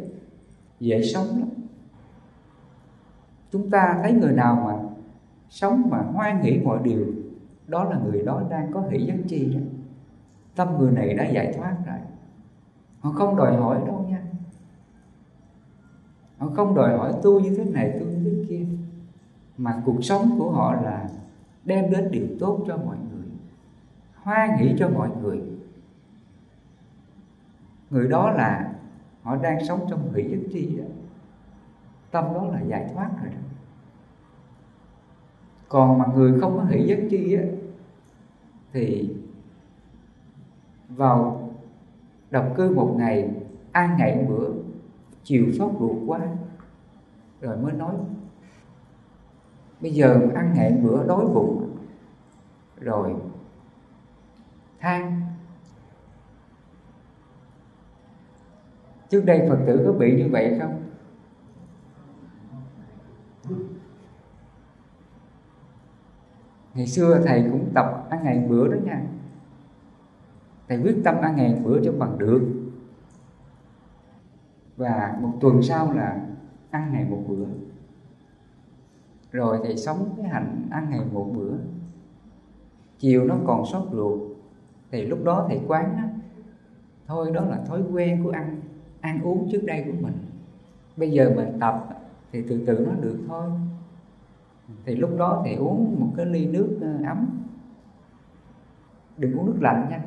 dễ 0.80 1.02
sống 1.02 1.26
lắm. 1.26 1.48
Chúng 3.52 3.70
ta 3.70 3.98
thấy 4.02 4.12
người 4.12 4.32
nào 4.32 4.62
mà 4.66 4.88
sống 5.50 5.82
mà 5.90 5.98
hoan 5.98 6.40
hỷ 6.40 6.58
mọi 6.58 6.78
điều, 6.82 7.06
đó 7.66 7.84
là 7.84 7.98
người 8.04 8.22
đó 8.22 8.42
đang 8.50 8.72
có 8.72 8.82
hỷ 8.90 9.06
giác 9.06 9.16
chi 9.28 9.54
đó. 9.54 9.60
Tâm 10.56 10.68
người 10.78 10.92
này 10.92 11.14
đã 11.14 11.28
giải 11.28 11.54
thoát 11.56 11.76
rồi. 11.86 11.98
Họ 13.00 13.12
không 13.12 13.36
đòi 13.36 13.56
hỏi 13.56 13.78
đâu 13.86 14.06
nha 14.08 14.23
họ 16.44 16.50
không 16.56 16.74
đòi 16.74 16.98
hỏi 16.98 17.12
tu 17.22 17.40
như 17.40 17.54
thế 17.56 17.64
này 17.64 17.96
tu 18.00 18.06
như 18.06 18.24
thế 18.24 18.44
kia. 18.48 18.64
Mà 19.58 19.82
cuộc 19.86 20.04
sống 20.04 20.34
của 20.38 20.50
họ 20.50 20.74
là 20.74 21.08
đem 21.64 21.90
đến 21.90 22.10
điều 22.10 22.26
tốt 22.40 22.64
cho 22.66 22.76
mọi 22.76 22.96
người, 22.96 23.26
hoan 24.14 24.50
nghĩ 24.60 24.74
cho 24.78 24.88
mọi 24.88 25.10
người. 25.22 25.42
Người 27.90 28.08
đó 28.08 28.30
là 28.30 28.72
họ 29.22 29.36
đang 29.36 29.66
sống 29.66 29.86
trong 29.90 30.12
hỷ 30.14 30.22
giác 30.22 30.38
chi 30.52 30.76
đó 30.78 30.84
tâm 32.10 32.24
đó 32.34 32.44
là 32.44 32.60
giải 32.60 32.90
thoát 32.94 33.10
rồi 33.22 33.32
đó. 33.32 33.40
Còn 35.68 35.98
mà 35.98 36.04
người 36.14 36.40
không 36.40 36.56
có 36.56 36.64
hỷ 36.64 36.86
giác 36.86 36.98
chi 37.10 37.34
á, 37.34 37.42
thì 38.72 39.16
vào 40.88 41.50
độc 42.30 42.52
cư 42.56 42.74
một 42.74 42.94
ngày, 42.98 43.30
ăn 43.72 43.96
ngày 43.98 44.26
bữa 44.28 44.50
chiều 45.24 45.52
sốt 45.52 45.72
ruột 45.80 45.96
quá, 46.06 46.20
rồi 47.40 47.56
mới 47.56 47.72
nói, 47.72 47.94
bây 49.80 49.92
giờ 49.92 50.20
ăn 50.34 50.52
ngày 50.54 50.72
bữa 50.82 51.06
đói 51.06 51.24
bụng, 51.26 51.76
rồi 52.80 53.14
than. 54.80 55.22
Trước 59.08 59.24
đây 59.24 59.46
phật 59.48 59.58
tử 59.66 59.82
có 59.86 59.92
bị 59.92 60.16
như 60.16 60.28
vậy 60.32 60.58
không? 60.60 60.80
Ngày 66.74 66.86
xưa 66.86 67.20
thầy 67.26 67.48
cũng 67.52 67.70
tập 67.74 68.06
ăn 68.10 68.24
ngày 68.24 68.46
bữa 68.48 68.68
đó 68.68 68.76
nha. 68.84 69.02
Thầy 70.68 70.78
quyết 70.82 70.96
tâm 71.04 71.20
ăn 71.20 71.36
ngày 71.36 71.60
bữa 71.64 71.84
cho 71.84 71.92
bằng 71.92 72.18
được 72.18 72.63
và 74.76 75.18
một 75.20 75.32
tuần 75.40 75.62
sau 75.62 75.92
là 75.92 76.20
ăn 76.70 76.92
ngày 76.92 77.06
một 77.10 77.22
bữa. 77.28 77.46
Rồi 79.32 79.60
thì 79.64 79.76
sống 79.76 80.14
cái 80.16 80.26
hạnh 80.28 80.66
ăn 80.70 80.90
ngày 80.90 81.00
một 81.12 81.30
bữa. 81.36 81.52
Chiều 82.98 83.24
nó 83.24 83.36
còn 83.46 83.66
sót 83.66 83.86
ruột 83.92 84.20
thì 84.90 85.06
lúc 85.06 85.24
đó 85.24 85.44
thầy 85.48 85.60
quán 85.66 85.96
á, 85.96 86.08
thôi 87.06 87.30
đó 87.34 87.44
là 87.44 87.56
thói 87.66 87.82
quen 87.92 88.24
của 88.24 88.30
ăn 88.30 88.60
ăn 89.00 89.22
uống 89.22 89.48
trước 89.52 89.60
đây 89.64 89.82
của 89.86 89.98
mình. 90.00 90.14
Bây 90.96 91.10
giờ 91.10 91.32
mình 91.36 91.48
tập 91.60 91.88
thì 92.32 92.42
từ 92.48 92.64
từ 92.66 92.86
nó 92.86 92.92
được 93.00 93.18
thôi. 93.28 93.50
Thì 94.84 94.96
lúc 94.96 95.10
đó 95.18 95.42
thì 95.44 95.54
uống 95.54 95.96
một 96.00 96.12
cái 96.16 96.26
ly 96.26 96.46
nước 96.46 96.78
ờ, 96.80 97.08
ấm. 97.08 97.26
Đừng 99.16 99.38
uống 99.38 99.46
nước 99.46 99.58
lạnh 99.60 99.86
nha 99.90 100.02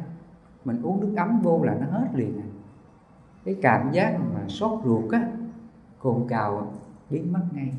mình 0.67 0.81
uống 0.81 0.99
nước 0.99 1.13
ấm 1.15 1.39
vô 1.43 1.63
là 1.63 1.77
nó 1.81 1.99
hết 1.99 2.07
liền 2.13 2.39
à. 2.39 2.47
cái 3.45 3.55
cảm 3.61 3.91
giác 3.91 4.19
mà 4.47 4.51
sốt 4.51 4.81
ruột 4.85 5.11
á, 5.11 5.31
cồn 5.99 6.25
cào 6.29 6.73
biến 7.09 7.33
mất 7.33 7.43
ngay. 7.51 7.73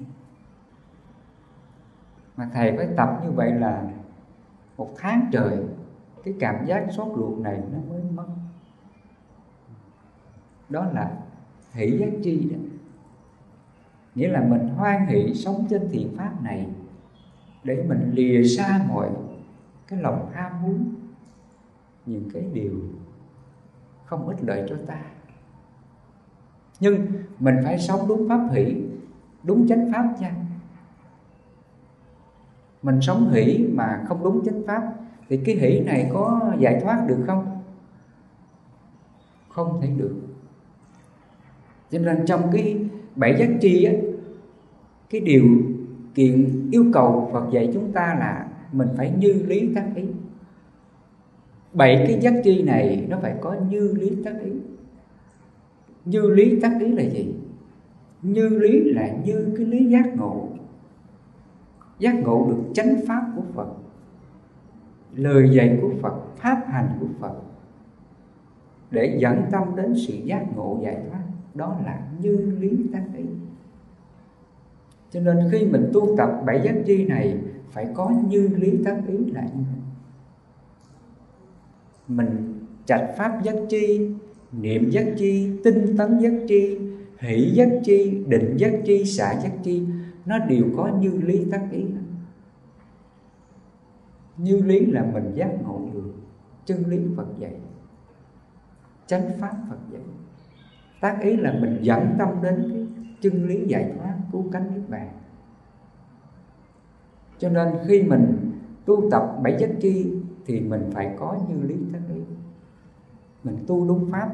Mà 2.37 2.50
thầy 2.52 2.76
phải 2.76 2.88
tập 2.96 3.20
như 3.24 3.31
vậy 3.31 3.52
là 3.52 3.85
một 4.76 4.90
tháng 4.96 5.28
trời, 5.33 5.59
cái 6.24 6.35
cảm 6.40 6.66
giác 6.66 6.87
sốt 6.90 7.09
ruột 7.16 7.38
này 7.38 7.62
nó 7.72 7.78
mới 7.88 8.02
mất. 8.02 8.26
Đó 10.68 10.85
là 10.92 11.12
hỷ 11.72 11.98
giác 11.98 12.11
chi 12.22 12.48
đó. 12.52 12.59
Nghĩa 14.14 14.28
là 14.28 14.44
mình 14.48 14.68
hoan 14.68 15.07
hỷ 15.07 15.35
sống 15.35 15.66
trên 15.70 15.88
thiện 15.90 16.16
pháp 16.16 16.42
này 16.42 16.68
để 17.64 17.85
mình 17.88 18.11
lìa 18.14 18.44
xa 18.44 18.85
mọi 18.88 19.11
cái 19.87 20.00
lòng 20.00 20.31
ham 20.33 20.62
muốn, 20.62 20.94
những 22.07 22.31
cái 22.33 22.42
điều 22.52 22.81
không 24.04 24.28
ích 24.28 24.38
lợi 24.42 24.66
cho 24.68 24.76
ta 24.87 25.00
nhưng 26.81 27.07
mình 27.38 27.57
phải 27.64 27.79
sống 27.79 28.09
đúng 28.09 28.29
pháp 28.29 28.49
hỷ, 28.53 28.77
đúng 29.43 29.69
chánh 29.69 29.93
pháp 29.93 30.14
nha. 30.21 30.35
Mình 32.83 33.01
sống 33.01 33.31
hỷ 33.31 33.67
mà 33.73 34.05
không 34.09 34.25
đúng 34.25 34.45
chánh 34.45 34.62
pháp, 34.67 34.95
thì 35.29 35.37
cái 35.45 35.55
hỷ 35.55 35.81
này 35.81 36.11
có 36.12 36.53
giải 36.59 36.81
thoát 36.83 37.05
được 37.09 37.19
không? 37.27 37.62
Không 39.49 39.81
thể 39.81 39.88
được. 39.97 40.17
Cho 41.91 41.99
nên 41.99 42.27
trong 42.27 42.43
cái 42.53 42.77
bảy 43.17 43.37
giác 43.38 43.49
chi 43.61 43.85
á, 43.85 43.93
cái 45.11 45.21
điều 45.21 45.45
kiện 46.14 46.69
yêu 46.71 46.85
cầu 46.93 47.31
Phật 47.33 47.51
dạy 47.53 47.71
chúng 47.75 47.93
ta 47.93 48.17
là 48.19 48.47
mình 48.73 48.88
phải 48.97 49.12
như 49.19 49.33
lý 49.47 49.75
tác 49.75 49.87
ý. 49.95 50.03
Bảy 51.73 52.05
cái 52.09 52.21
giác 52.21 52.35
chi 52.45 52.62
này 52.62 53.07
nó 53.09 53.19
phải 53.23 53.35
có 53.41 53.57
như 53.71 53.95
lý 54.01 54.23
tác 54.25 54.35
ý 54.45 54.53
như 56.09 56.31
lý 56.31 56.61
tác 56.61 56.81
ý 56.81 56.92
là 56.92 57.03
gì? 57.03 57.35
Như 58.23 58.49
lý 58.49 58.81
là 58.92 59.09
như 59.25 59.55
cái 59.57 59.66
lý 59.66 59.90
giác 59.90 60.16
ngộ. 60.16 60.49
Giác 61.99 62.14
ngộ 62.14 62.47
được 62.49 62.62
chánh 62.75 62.97
pháp 63.07 63.23
của 63.37 63.42
phật, 63.55 63.68
lời 65.14 65.51
dạy 65.53 65.79
của 65.83 65.90
phật, 66.03 66.14
pháp 66.37 66.64
hành 66.66 66.88
của 67.01 67.07
phật. 67.21 67.35
Để 68.90 69.18
dẫn 69.21 69.42
tâm 69.51 69.77
đến 69.77 69.94
sự 70.07 70.14
giác 70.25 70.47
ngộ 70.57 70.79
giải 70.83 71.03
thoát, 71.11 71.23
đó 71.55 71.77
là 71.85 72.09
như 72.21 72.57
lý 72.61 72.71
tác 72.92 73.05
ý. 73.16 73.25
Cho 75.11 75.21
nên 75.21 75.49
khi 75.53 75.66
mình 75.66 75.90
tu 75.92 76.16
tập 76.16 76.31
bảy 76.47 76.61
giác 76.64 76.75
chi 76.87 77.05
này, 77.05 77.38
phải 77.71 77.88
có 77.94 78.12
như 78.29 78.49
lý 78.57 78.85
tác 78.85 79.01
ý 79.09 79.16
là 79.16 79.42
như 79.42 79.64
vậy. 79.73 79.83
Mình 82.09 82.55
chạch 82.87 83.11
pháp 83.16 83.42
giác 83.42 83.55
chi 83.68 84.14
niệm 84.52 84.90
giác 84.90 85.06
chi, 85.18 85.58
tinh 85.64 85.96
tấn 85.98 86.18
giác 86.18 86.32
chi, 86.48 86.78
hỷ 87.18 87.50
giác 87.54 87.68
chi, 87.84 88.24
định 88.28 88.56
giác 88.56 88.72
chi, 88.84 89.04
xả 89.04 89.40
giác 89.40 89.52
chi, 89.62 89.87
nó 90.26 90.38
đều 90.38 90.64
có 90.76 90.90
như 91.00 91.11
lý 91.11 91.44
tác 91.50 91.68
ý. 91.70 91.84
Như 94.37 94.62
lý 94.62 94.87
là 94.87 95.04
mình 95.12 95.32
giác 95.34 95.50
ngộ 95.62 95.80
được, 95.94 96.12
chân 96.64 96.87
lý 96.87 96.98
phật 97.16 97.26
dạy, 97.38 97.54
chánh 99.06 99.30
pháp 99.38 99.52
phật 99.68 99.78
dạy. 99.92 100.02
Tác 101.00 101.18
ý 101.22 101.37
là 101.37 101.58
mình 101.61 101.78
dẫn 101.82 102.14
tâm 102.18 102.28
đến 102.42 102.68
cái 102.70 102.87
chân 103.20 103.46
lý 103.46 103.64
giải 103.66 103.92
thoát, 103.96 104.14
cứu 104.32 104.44
cánh 104.52 104.74
niết 104.74 104.88
bàn. 104.88 105.08
Cho 107.38 107.48
nên 107.48 107.68
khi 107.87 108.02
mình 108.02 108.52
tu 108.84 109.11
tập 109.11 109.38
bảy 109.42 109.56
giác 109.58 109.70
chi 109.80 110.12
thì 110.46 110.61
mình 110.61 110.90
phải 110.92 111.14
có 111.18 111.37
như 111.48 111.68
lý 111.68 111.74
tác 111.92 112.00
ý 112.14 112.20
mình 113.48 113.64
tu 113.66 113.88
đúng 113.88 114.11
pháp 114.11 114.30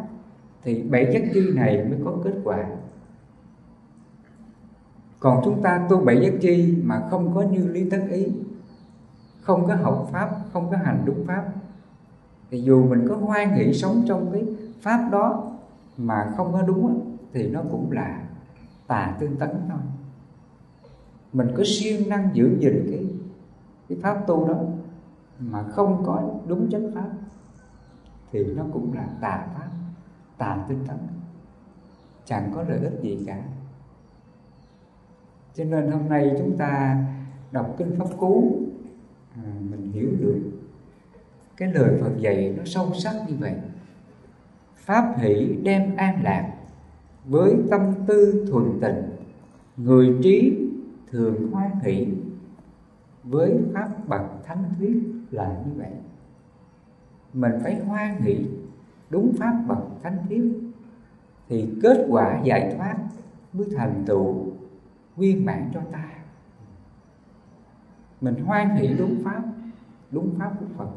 thì 0.62 0.82
bảy 0.82 1.10
giác 1.12 1.22
chi 1.34 1.50
này 1.54 1.84
mới 1.84 1.98
có 2.04 2.12
kết 2.24 2.34
quả. 2.44 2.66
Còn 5.20 5.40
chúng 5.44 5.62
ta 5.62 5.86
tu 5.88 6.04
bảy 6.04 6.20
giác 6.22 6.32
chi 6.40 6.76
mà 6.82 7.02
không 7.10 7.34
có 7.34 7.42
như 7.42 7.66
lý 7.66 7.90
tất 7.90 8.06
ý, 8.10 8.26
không 9.40 9.66
có 9.66 9.74
học 9.74 10.08
pháp, 10.12 10.30
không 10.52 10.70
có 10.70 10.76
hành 10.76 11.02
đúng 11.04 11.26
pháp, 11.26 11.44
thì 12.50 12.60
dù 12.60 12.84
mình 12.84 13.06
có 13.08 13.16
hoan 13.16 13.50
hỷ 13.50 13.72
sống 13.72 14.02
trong 14.06 14.30
cái 14.32 14.44
pháp 14.80 15.08
đó 15.12 15.52
mà 15.96 16.32
không 16.36 16.52
có 16.52 16.62
đúng 16.62 17.16
thì 17.32 17.48
nó 17.50 17.62
cũng 17.70 17.92
là 17.92 18.22
tà 18.86 19.16
tương 19.20 19.36
tấn 19.36 19.50
thôi. 19.68 19.80
Mình 21.32 21.48
có 21.56 21.62
siêng 21.66 22.08
năng 22.08 22.30
giữ 22.32 22.56
gìn 22.58 22.86
cái 22.90 23.06
cái 23.88 23.98
pháp 24.02 24.26
tu 24.26 24.48
đó 24.48 24.60
mà 25.38 25.62
không 25.62 26.02
có 26.06 26.22
đúng 26.46 26.70
chánh 26.70 26.90
pháp 26.94 27.10
thì 28.34 28.44
nó 28.44 28.64
cũng 28.72 28.92
là 28.92 29.08
tà 29.20 29.46
pháp 29.54 29.68
tà 30.38 30.64
tinh 30.68 30.78
tấn. 30.86 30.96
Chẳng 32.24 32.52
có 32.54 32.62
lợi 32.68 32.78
ích 32.78 33.00
gì 33.02 33.24
cả. 33.26 33.42
Cho 35.54 35.64
nên 35.64 35.90
hôm 35.90 36.08
nay 36.08 36.34
chúng 36.38 36.56
ta 36.56 37.04
đọc 37.52 37.74
kinh 37.78 37.94
pháp 37.98 38.08
cú 38.18 38.60
à, 39.34 39.42
mình 39.70 39.92
hiểu 39.92 40.08
được. 40.20 40.40
Cái 41.56 41.72
lời 41.72 41.98
Phật 42.00 42.12
dạy 42.18 42.54
nó 42.56 42.64
sâu 42.64 42.94
sắc 42.94 43.14
như 43.28 43.34
vậy. 43.38 43.54
Pháp 44.74 45.14
hỷ 45.18 45.56
đem 45.62 45.96
an 45.96 46.22
lạc 46.22 46.54
với 47.24 47.56
tâm 47.70 47.94
tư 48.06 48.46
thuần 48.50 48.80
tịnh, 48.80 49.02
người 49.76 50.16
trí 50.22 50.68
thường 51.10 51.50
hoan 51.52 51.70
hỷ 51.82 52.08
với 53.24 53.58
pháp 53.74 54.08
bậc 54.08 54.22
thánh 54.44 54.64
thuyết 54.78 55.02
là 55.30 55.62
như 55.66 55.72
vậy 55.76 55.90
mình 57.34 57.52
phải 57.62 57.84
hoan 57.84 58.20
hỷ, 58.20 58.46
đúng 59.10 59.32
pháp 59.38 59.64
bậc 59.68 59.78
thánh 60.02 60.18
thiếp 60.28 60.44
thì 61.48 61.68
kết 61.82 62.06
quả 62.08 62.40
giải 62.44 62.74
thoát 62.76 62.96
mới 63.52 63.66
thành 63.76 64.04
tựu 64.06 64.46
viên 65.16 65.44
mãn 65.44 65.70
cho 65.74 65.80
ta. 65.92 66.10
Mình 68.20 68.44
hoan 68.44 68.76
hỷ 68.76 68.94
đúng 68.98 69.22
pháp 69.24 69.42
đúng 70.10 70.34
pháp 70.38 70.52
của 70.60 70.66
phật, 70.76 70.90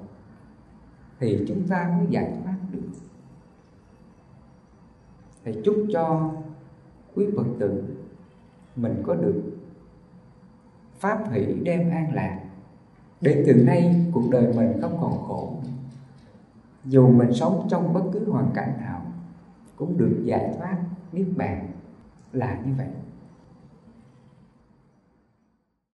thì 1.19 1.45
chúng 1.47 1.67
ta 1.67 1.95
mới 1.97 2.07
giải 2.09 2.33
thoát 2.43 2.55
được. 2.71 2.87
Thì 5.43 5.51
chúc 5.65 5.75
cho 5.93 6.31
quý 7.15 7.25
phật 7.35 7.45
tử, 7.59 7.83
mình 8.75 9.03
có 9.05 9.15
được 9.15 9.43
pháp 10.99 11.31
hỷ 11.31 11.45
đem 11.63 11.91
an 11.91 12.13
lạc. 12.13 12.43
Để 13.21 13.43
từ 13.47 13.53
nay 13.53 14.05
cuộc 14.13 14.29
đời 14.31 14.53
mình 14.53 14.81
không 14.81 14.97
còn 15.01 15.27
khổ 15.27 15.53
dù 16.87 17.07
mình 17.07 17.33
sống 17.33 17.67
trong 17.69 17.93
bất 17.93 18.03
cứ 18.13 18.31
hoàn 18.31 18.51
cảnh 18.53 18.73
nào, 18.79 19.01
cũng 19.75 19.97
được 19.97 20.21
giải 20.23 20.55
thoát 20.57 20.77
niết 21.11 21.27
bàn 21.37 21.67
là 22.31 22.61
như 22.65 22.73
vậy. 22.77 22.87